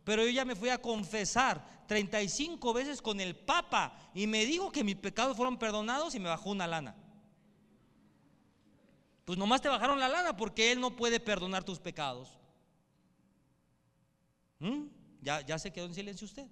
[0.03, 4.71] pero yo ya me fui a confesar 35 veces con el Papa y me dijo
[4.71, 6.95] que mis pecados fueron perdonados y me bajó una lana.
[9.27, 12.29] Pues nomás te bajaron la lana porque Él no puede perdonar tus pecados.
[14.59, 14.85] ¿Mm?
[15.21, 16.47] ¿Ya, ¿Ya se quedó en silencio usted?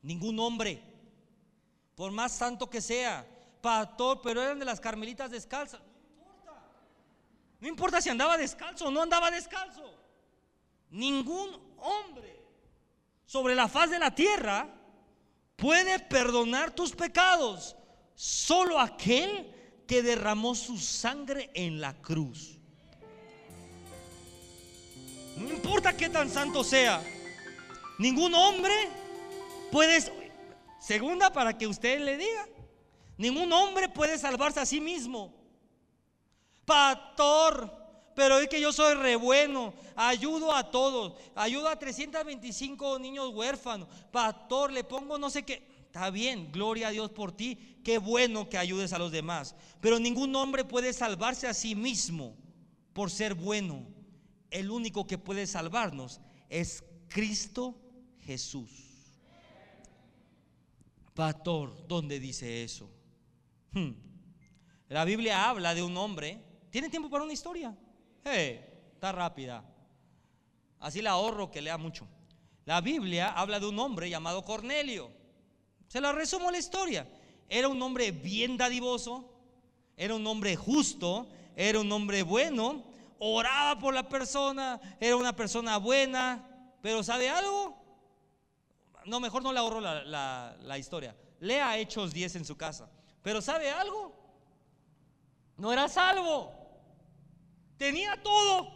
[0.00, 0.82] Ningún hombre
[1.94, 3.26] por más santo que sea,
[3.60, 5.82] pastor, pero eran de las carmelitas descalzas.
[5.82, 6.62] No importa.
[7.60, 9.94] No importa si andaba descalzo o no andaba descalzo.
[10.88, 11.50] Ningún
[11.80, 12.34] hombre
[13.26, 14.70] sobre la faz de la tierra
[15.54, 17.76] puede perdonar tus pecados.
[18.14, 19.61] Solo aquel
[19.92, 22.56] que derramó su sangre en la cruz.
[25.36, 27.04] No importa qué tan santo sea.
[27.98, 28.72] Ningún hombre
[29.70, 30.02] puede...
[30.80, 32.48] Segunda, para que usted le diga.
[33.18, 35.30] Ningún hombre puede salvarse a sí mismo.
[36.64, 37.70] Pastor,
[38.16, 43.88] pero es que yo soy re bueno, ayudo a todos, ayudo a 325 niños huérfanos.
[44.10, 45.70] Pastor, le pongo no sé qué.
[45.84, 47.71] Está bien, gloria a Dios por ti.
[47.82, 49.54] Qué bueno que ayudes a los demás.
[49.80, 52.36] Pero ningún hombre puede salvarse a sí mismo
[52.92, 53.86] por ser bueno.
[54.50, 57.80] El único que puede salvarnos es Cristo
[58.20, 58.70] Jesús.
[61.14, 62.90] Pastor, ¿dónde dice eso?
[63.72, 63.92] Hmm.
[64.88, 66.42] La Biblia habla de un hombre.
[66.70, 67.76] ¿Tiene tiempo para una historia?
[68.24, 69.64] está rápida.
[70.78, 72.06] Así la ahorro que lea mucho.
[72.64, 75.10] La Biblia habla de un hombre llamado Cornelio.
[75.88, 77.06] Se la resumo la historia.
[77.54, 79.30] Era un hombre bien dadivoso,
[79.94, 82.82] era un hombre justo, era un hombre bueno,
[83.18, 87.76] oraba por la persona, era una persona buena, pero ¿sabe algo?
[89.04, 91.14] No, mejor no le ahorro la, la historia.
[91.40, 92.88] Lea Hechos 10 en su casa.
[93.20, 94.14] Pero ¿sabe algo?
[95.58, 96.54] No era salvo.
[97.76, 98.72] Tenía todo.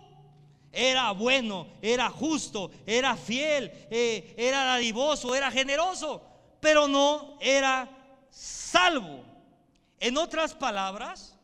[0.71, 6.23] Era bueno, era justo, era fiel, eh, era dadivoso, era generoso,
[6.61, 7.96] pero no era
[8.31, 9.25] salvo.
[9.99, 11.37] En otras palabras,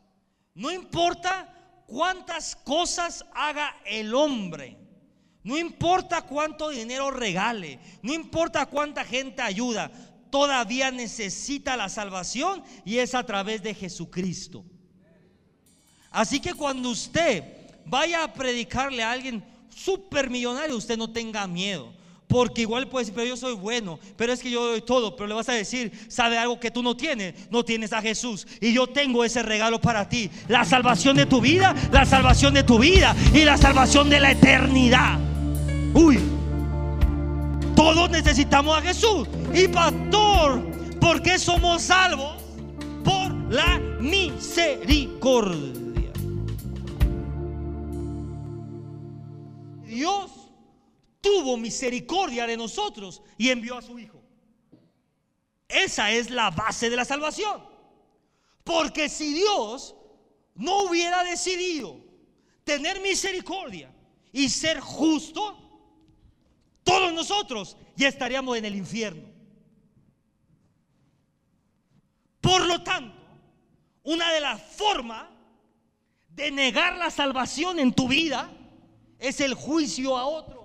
[0.54, 1.52] no importa
[1.86, 4.76] cuántas cosas haga el hombre,
[5.42, 9.90] no importa cuánto dinero regale, no importa cuánta gente ayuda,
[10.30, 14.64] todavía necesita la salvación y es a través de Jesucristo.
[16.10, 17.44] Así que cuando usted
[17.86, 21.92] vaya a predicarle a alguien súper millonario, usted no tenga miedo.
[22.32, 25.26] Porque igual puede decir, pero yo soy bueno, pero es que yo doy todo, pero
[25.26, 27.34] le vas a decir, ¿sabe algo que tú no tienes?
[27.50, 28.46] No tienes a Jesús.
[28.58, 30.30] Y yo tengo ese regalo para ti.
[30.48, 34.30] La salvación de tu vida, la salvación de tu vida y la salvación de la
[34.30, 35.18] eternidad.
[35.92, 36.20] Uy,
[37.76, 39.28] todos necesitamos a Jesús.
[39.52, 40.62] Y pastor,
[41.02, 42.42] ¿por qué somos salvos?
[43.04, 46.10] Por la misericordia.
[49.84, 50.41] Dios
[51.22, 54.22] tuvo misericordia de nosotros y envió a su Hijo.
[55.68, 57.64] Esa es la base de la salvación.
[58.62, 59.94] Porque si Dios
[60.54, 61.98] no hubiera decidido
[62.64, 63.90] tener misericordia
[64.32, 65.58] y ser justo,
[66.84, 69.28] todos nosotros ya estaríamos en el infierno.
[72.40, 73.22] Por lo tanto,
[74.02, 75.28] una de las formas
[76.28, 78.50] de negar la salvación en tu vida
[79.18, 80.61] es el juicio a otro.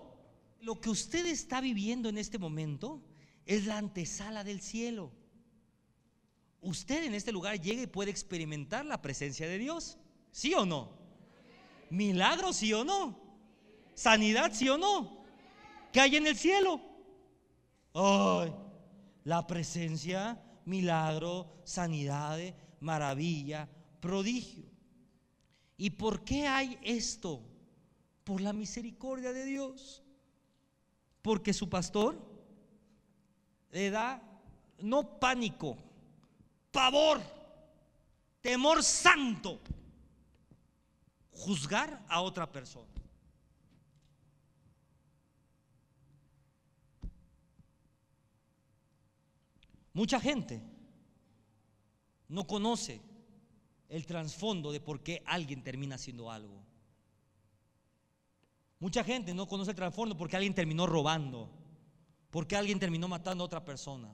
[0.68, 3.02] Lo que usted está viviendo en este momento
[3.46, 5.14] es la antesala del cielo.
[6.60, 9.98] Usted en este lugar llega y puede experimentar la presencia de Dios.
[10.30, 10.92] ¿Sí o no?
[11.90, 13.18] Milagro, sí o no?
[13.94, 15.24] Sanidad, sí o no?
[15.94, 16.82] ¿Qué hay en el cielo?
[17.94, 18.54] Ay,
[19.24, 22.40] la presencia, milagro, sanidad,
[22.82, 23.70] maravilla,
[24.02, 24.66] prodigio.
[25.78, 27.42] ¿Y por qué hay esto?
[28.26, 30.04] Por la misericordia de Dios.
[31.28, 32.18] Porque su pastor
[33.72, 34.24] le da
[34.80, 35.76] no pánico,
[36.72, 37.20] pavor,
[38.40, 39.60] temor santo,
[41.32, 42.88] juzgar a otra persona.
[49.92, 50.62] Mucha gente
[52.30, 53.02] no conoce
[53.90, 56.67] el trasfondo de por qué alguien termina haciendo algo.
[58.80, 61.50] Mucha gente no conoce el trasfondo porque alguien terminó robando,
[62.30, 64.10] porque alguien terminó matando a otra persona.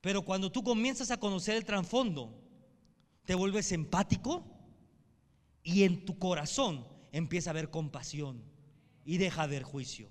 [0.00, 2.36] Pero cuando tú comienzas a conocer el trasfondo,
[3.24, 4.44] te vuelves empático
[5.62, 8.42] y en tu corazón empieza a haber compasión
[9.04, 10.08] y deja de haber juicio.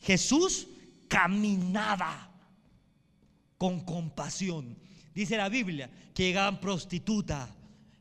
[0.00, 0.68] Jesús
[1.08, 2.30] caminaba
[3.58, 4.78] con compasión.
[5.14, 7.50] Dice la Biblia que llegaban prostitutas,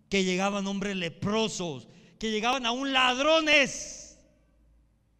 [0.10, 1.88] que llegaban hombres leprosos,
[2.20, 4.20] que llegaban aún ladrones.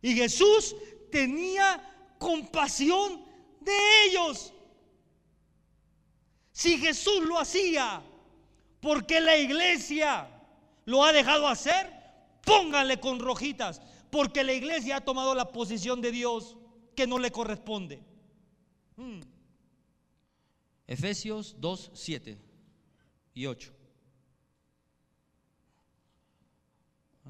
[0.02, 0.76] Y Jesús
[1.12, 3.24] tenía compasión
[3.62, 4.54] de ellos.
[6.52, 8.02] Si Jesús lo hacía,
[8.80, 10.28] ¿por qué la iglesia
[10.86, 11.94] lo ha dejado hacer?
[12.44, 16.58] Pónganle con rojitas, porque la iglesia ha tomado la posición de Dios
[16.96, 18.02] que no le corresponde.
[18.96, 19.20] Hmm.
[20.88, 22.38] Efesios 2, 7
[23.36, 23.77] y 8.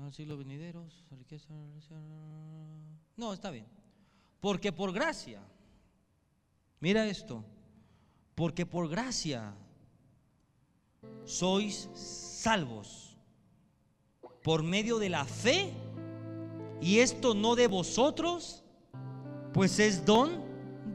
[0.06, 1.54] Así los venideros, riqueza,
[3.16, 3.66] no, está bien.
[4.40, 5.42] Porque por gracia,
[6.80, 7.44] mira esto,
[8.36, 9.54] porque por gracia
[11.26, 13.18] sois salvos
[14.48, 15.74] por medio de la fe,
[16.80, 18.64] y esto no de vosotros,
[19.54, 20.42] pues es don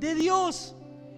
[0.00, 0.74] de Dios.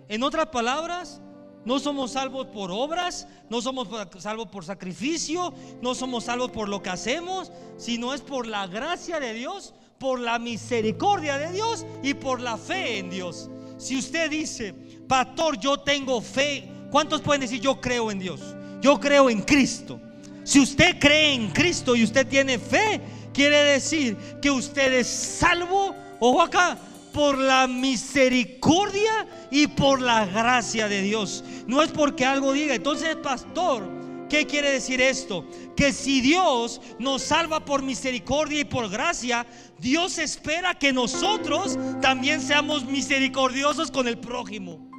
[0.09, 1.21] En otras palabras,
[1.65, 3.89] no somos salvos por obras, no somos
[4.19, 9.21] salvos por sacrificio, no somos salvos por lo que hacemos, sino es por la gracia
[9.21, 13.49] de Dios, por la misericordia de Dios y por la fe en Dios.
[13.79, 14.73] Si usted dice,
[15.09, 18.41] pastor, yo tengo fe, ¿cuántos pueden decir yo creo en Dios?
[18.81, 20.01] Yo creo en Cristo.
[20.45, 23.01] Si usted cree en Cristo y usted tiene fe,
[23.33, 26.79] quiere decir que usted es salvo, ojo acá,
[27.15, 31.45] por la misericordia y por la gracia de Dios.
[31.69, 32.75] No es porque algo diga.
[32.75, 33.89] Entonces, pastor,
[34.29, 35.47] ¿qué quiere decir esto?
[35.77, 39.47] Que si Dios nos salva por misericordia y por gracia,
[39.79, 44.91] Dios espera que nosotros también seamos misericordiosos con el prójimo.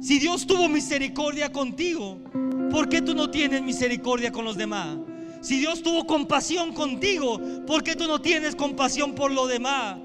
[0.00, 2.22] Si Dios tuvo misericordia contigo,
[2.70, 4.96] ¿por qué tú no tienes misericordia con los demás?
[5.42, 9.98] Si Dios tuvo compasión contigo, ¿por qué tú no tienes compasión por los demás?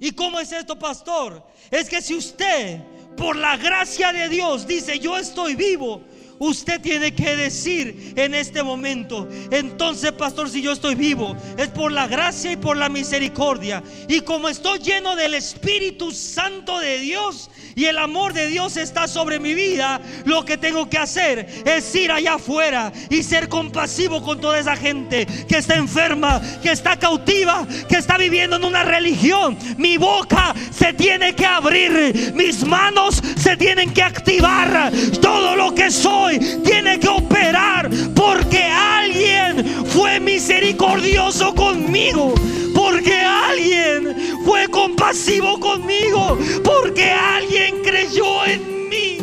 [0.00, 1.42] ¿Y cómo es esto, pastor?
[1.70, 2.80] Es que si usted,
[3.16, 6.02] por la gracia de Dios, dice, yo estoy vivo,
[6.38, 11.92] usted tiene que decir en este momento, entonces pastor, si yo estoy vivo, es por
[11.92, 13.82] la gracia y por la misericordia.
[14.08, 19.08] Y como estoy lleno del Espíritu Santo de Dios y el amor de Dios está
[19.08, 24.22] sobre mi vida, lo que tengo que hacer es ir allá afuera y ser compasivo
[24.22, 28.84] con toda esa gente que está enferma, que está cautiva, que está viviendo en una
[28.84, 29.56] religión.
[29.76, 35.90] Mi boca se tiene que abrir, mis manos se tienen que activar, todo lo que
[35.90, 36.27] soy
[36.64, 42.34] tiene que operar porque alguien fue misericordioso conmigo,
[42.74, 49.18] porque alguien fue compasivo conmigo, porque alguien creyó en mí.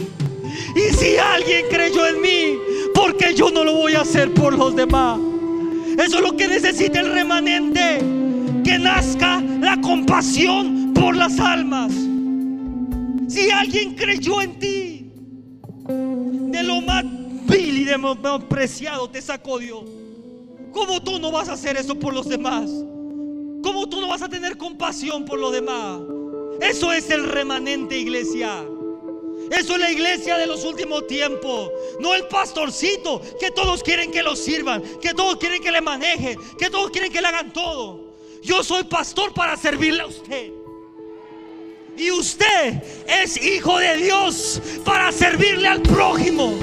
[0.76, 2.58] Y si alguien creyó en mí,
[2.94, 5.20] porque yo no lo voy a hacer por los demás.
[5.98, 8.00] Eso es lo que necesita el remanente,
[8.64, 11.94] que nazca la compasión por las almas.
[13.28, 14.85] Si alguien creyó en ti,
[16.56, 19.84] de lo más vil y de lo más preciado te sacó Dios.
[20.72, 22.70] ¿Cómo tú no vas a hacer eso por los demás?
[23.62, 26.00] ¿Cómo tú no vas a tener compasión por los demás?
[26.62, 28.64] Eso es el remanente iglesia.
[29.52, 31.72] Eso es la iglesia de los últimos tiempos.
[32.00, 36.40] No el pastorcito que todos quieren que lo sirvan, que todos quieren que le manejen,
[36.58, 38.16] que todos quieren que le hagan todo.
[38.42, 40.52] Yo soy pastor para servirle a usted.
[41.98, 46.54] Y usted es hijo de Dios para servirle al prójimo,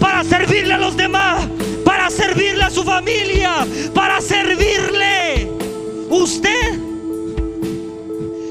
[0.00, 1.48] para servirle a los demás,
[1.84, 5.48] para servirle a su familia, para servirle.
[6.10, 6.78] Usted,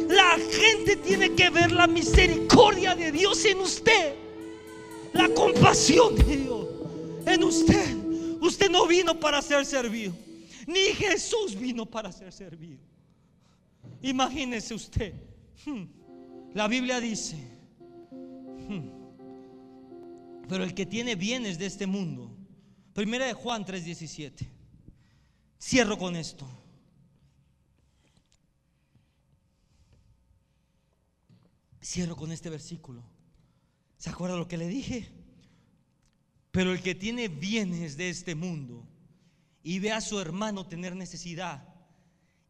[0.10, 4.16] la gente tiene que ver la misericordia de Dios en usted,
[5.14, 6.68] la compasión de Dios
[7.26, 7.98] en usted.
[8.40, 10.14] Usted no vino para ser servido,
[10.68, 12.80] ni Jesús vino para ser servido.
[14.02, 15.14] Imagínese usted.
[15.66, 15.84] Hmm,
[16.54, 17.36] la Biblia dice,
[18.12, 19.04] hmm,
[20.48, 22.36] pero el que tiene bienes de este mundo,
[22.94, 24.48] primera de Juan 3:17,
[25.60, 26.48] cierro con esto.
[31.82, 33.04] Cierro con este versículo.
[33.98, 35.12] ¿Se acuerda lo que le dije?
[36.52, 38.88] Pero el que tiene bienes de este mundo
[39.64, 41.68] y ve a su hermano tener necesidad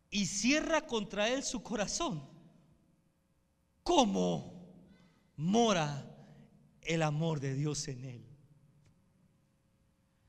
[0.10, 2.28] y cierra contra él su corazón,
[3.84, 4.54] ¿Cómo
[5.36, 6.10] mora
[6.82, 8.26] el amor de Dios en él?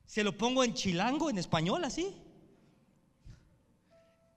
[0.05, 2.15] Se lo pongo en chilango, en español, así.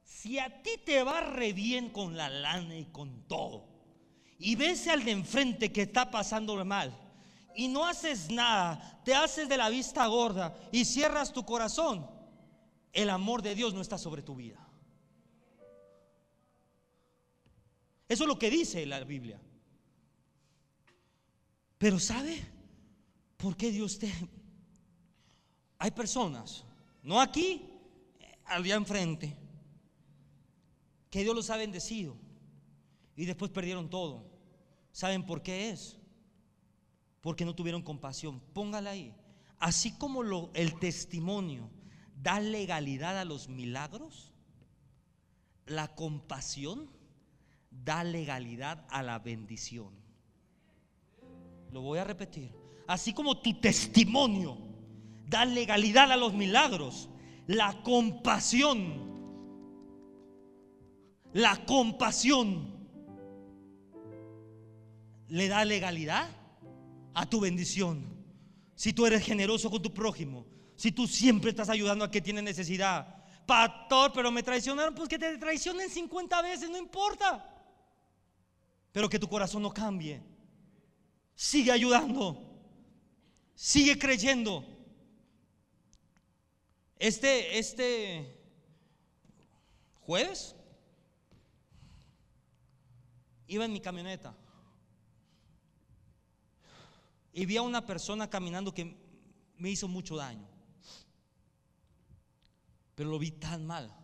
[0.04, 3.68] Si a ti te va re bien con la lana y con todo,
[4.38, 6.96] y ves al de enfrente que está pasando mal,
[7.54, 12.08] y no haces nada, te haces de la vista gorda y cierras tu corazón,
[12.92, 14.67] el amor de Dios no está sobre tu vida.
[18.08, 19.40] Eso es lo que dice la Biblia.
[21.76, 22.44] Pero ¿sabe
[23.36, 24.12] por qué Dios te...
[25.78, 26.64] Hay personas,
[27.04, 27.70] no aquí,
[28.44, 29.36] allá enfrente,
[31.08, 32.16] que Dios los ha bendecido
[33.14, 34.26] y después perdieron todo.
[34.90, 35.96] ¿Saben por qué es?
[37.20, 38.40] Porque no tuvieron compasión.
[38.52, 39.14] Póngala ahí.
[39.60, 41.70] Así como lo, el testimonio
[42.16, 44.32] da legalidad a los milagros,
[45.66, 46.90] la compasión
[47.84, 49.90] da legalidad a la bendición.
[51.72, 52.52] Lo voy a repetir.
[52.86, 54.56] Así como tu testimonio
[55.26, 57.10] da legalidad a los milagros,
[57.46, 59.06] la compasión,
[61.32, 62.78] la compasión
[65.28, 66.28] le da legalidad
[67.14, 68.16] a tu bendición.
[68.74, 72.40] Si tú eres generoso con tu prójimo, si tú siempre estás ayudando a que tiene
[72.40, 73.16] necesidad.
[73.44, 77.57] Pastor, pero me traicionaron, pues que te traicionen 50 veces, no importa.
[78.92, 80.22] Pero que tu corazón no cambie.
[81.34, 82.42] Sigue ayudando.
[83.54, 84.64] Sigue creyendo.
[86.96, 88.34] Este, este
[90.00, 90.56] jueves
[93.46, 94.34] iba en mi camioneta
[97.32, 98.96] y vi a una persona caminando que
[99.56, 100.48] me hizo mucho daño.
[102.96, 103.94] Pero lo vi tan mal.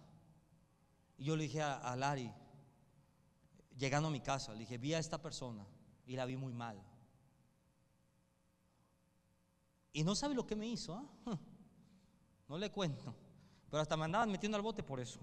[1.18, 2.30] Y yo le dije a, a Lari,
[3.76, 5.66] llegando a mi casa, le dije, vi a esta persona
[6.06, 6.82] y la vi muy mal.
[9.92, 10.94] Y no sabe lo que me hizo.
[10.94, 11.06] ¿ah?
[12.46, 13.14] No le cuento.
[13.70, 15.18] Pero hasta me andaban metiendo al bote por eso.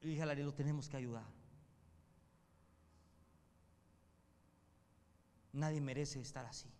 [0.00, 1.26] Y dije Lari, lo tenemos que ayudar.
[5.52, 6.72] Nadie merece estar así.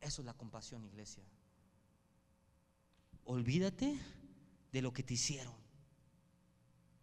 [0.00, 1.24] Eso es la compasión, iglesia.
[3.24, 3.98] Olvídate
[4.70, 5.67] de lo que te hicieron.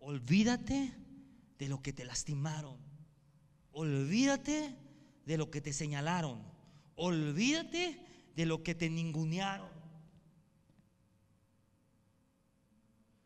[0.05, 0.93] Olvídate
[1.57, 2.77] de lo que te lastimaron.
[3.71, 4.75] Olvídate
[5.25, 6.43] de lo que te señalaron.
[6.95, 7.99] Olvídate
[8.35, 9.71] de lo que te ningunearon.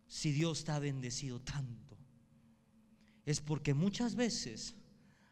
[0.08, 1.98] Si Dios te ha bendecido tanto,
[3.26, 4.74] es porque muchas veces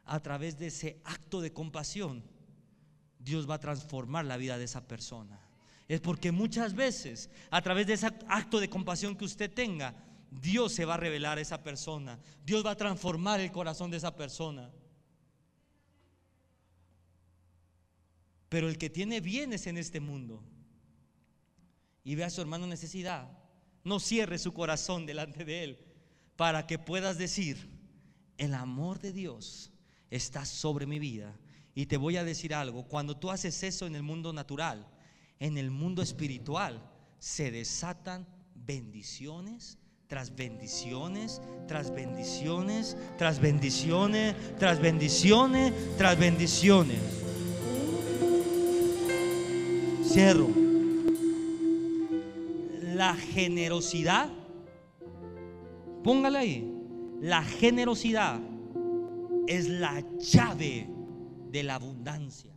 [0.03, 2.25] a través de ese acto de compasión,
[3.19, 5.39] Dios va a transformar la vida de esa persona.
[5.87, 10.73] Es porque muchas veces, a través de ese acto de compasión que usted tenga, Dios
[10.73, 12.19] se va a revelar a esa persona.
[12.45, 14.71] Dios va a transformar el corazón de esa persona.
[18.49, 20.43] Pero el que tiene bienes en este mundo
[22.03, 23.29] y ve a su hermano necesidad,
[23.83, 25.79] no cierre su corazón delante de él
[26.35, 27.69] para que puedas decir,
[28.37, 29.71] el amor de Dios
[30.09, 31.37] está sobre mi vida.
[31.75, 34.87] Y te voy a decir algo, cuando tú haces eso en el mundo natural,
[35.39, 39.77] en el mundo espiritual, se desatan bendiciones
[40.07, 46.99] tras bendiciones, tras bendiciones, tras bendiciones, tras bendiciones, tras bendiciones.
[50.05, 50.49] Cierro.
[52.95, 54.29] La generosidad,
[56.03, 56.73] póngale ahí,
[57.21, 58.39] la generosidad
[59.45, 60.87] es la llave
[61.51, 62.51] de la abundancia.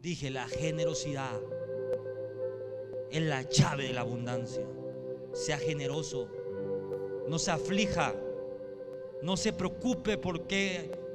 [0.00, 1.40] Dije, la generosidad
[3.12, 4.66] es la llave de la abundancia.
[5.32, 6.28] Sea generoso,
[7.28, 8.14] no se aflija,
[9.22, 10.42] no se preocupe por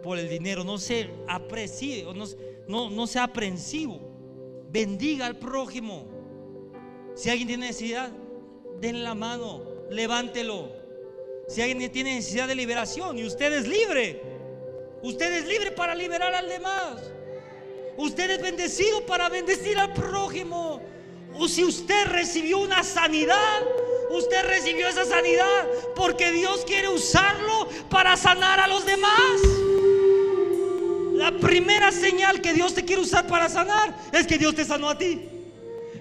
[0.01, 2.25] por el dinero, no se aprecie, no,
[2.67, 3.99] no, no sea aprensivo.
[4.69, 6.05] Bendiga al prójimo.
[7.15, 8.11] Si alguien tiene necesidad,
[8.79, 10.71] den la mano, levántelo.
[11.47, 14.21] Si alguien tiene necesidad de liberación y usted es libre,
[15.01, 17.11] usted es libre para liberar al demás.
[17.97, 20.81] Usted es bendecido para bendecir al prójimo.
[21.39, 23.61] O si usted recibió una sanidad,
[24.11, 29.41] usted recibió esa sanidad porque Dios quiere usarlo para sanar a los demás.
[31.13, 34.89] La primera señal que Dios te quiere usar para sanar es que Dios te sanó
[34.89, 35.29] a ti.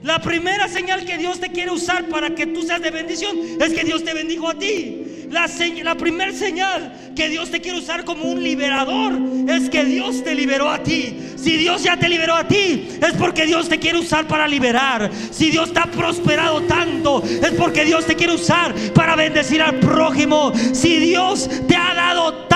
[0.02, 3.72] La primera señal que Dios te quiere usar para que tú seas de bendición es
[3.72, 5.05] que Dios te bendijo a ti.
[5.30, 9.14] La, primera señal que Dios te quiere usar como un liberador
[9.48, 11.18] es que Dios te liberó a ti.
[11.36, 15.10] Si Dios ya te liberó a ti, es porque Dios te quiere usar para liberar.
[15.30, 19.80] Si Dios te ha prosperado tanto, es porque Dios te quiere usar para bendecir al
[19.80, 20.52] prójimo.
[20.72, 22.46] Si Dios te ha dado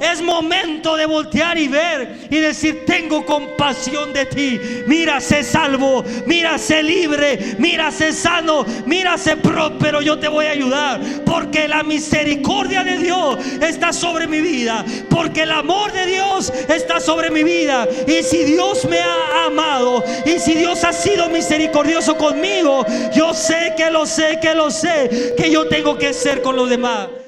[0.00, 4.60] es momento de voltear y ver y decir, tengo compasión de ti.
[4.86, 10.00] Mira, sé salvo, mira, sé libre, mira, sé sano, mira, sé próspero.
[10.00, 15.42] Yo te voy a ayudar porque la misericordia de Dios está sobre mi vida, porque
[15.42, 17.86] el amor de Dios está sobre mi vida.
[18.06, 23.74] Y si Dios me ha amado y si Dios ha sido misericordioso conmigo, yo sé
[23.76, 27.19] que lo sé, que lo sé, que yo tengo que ser con los demás.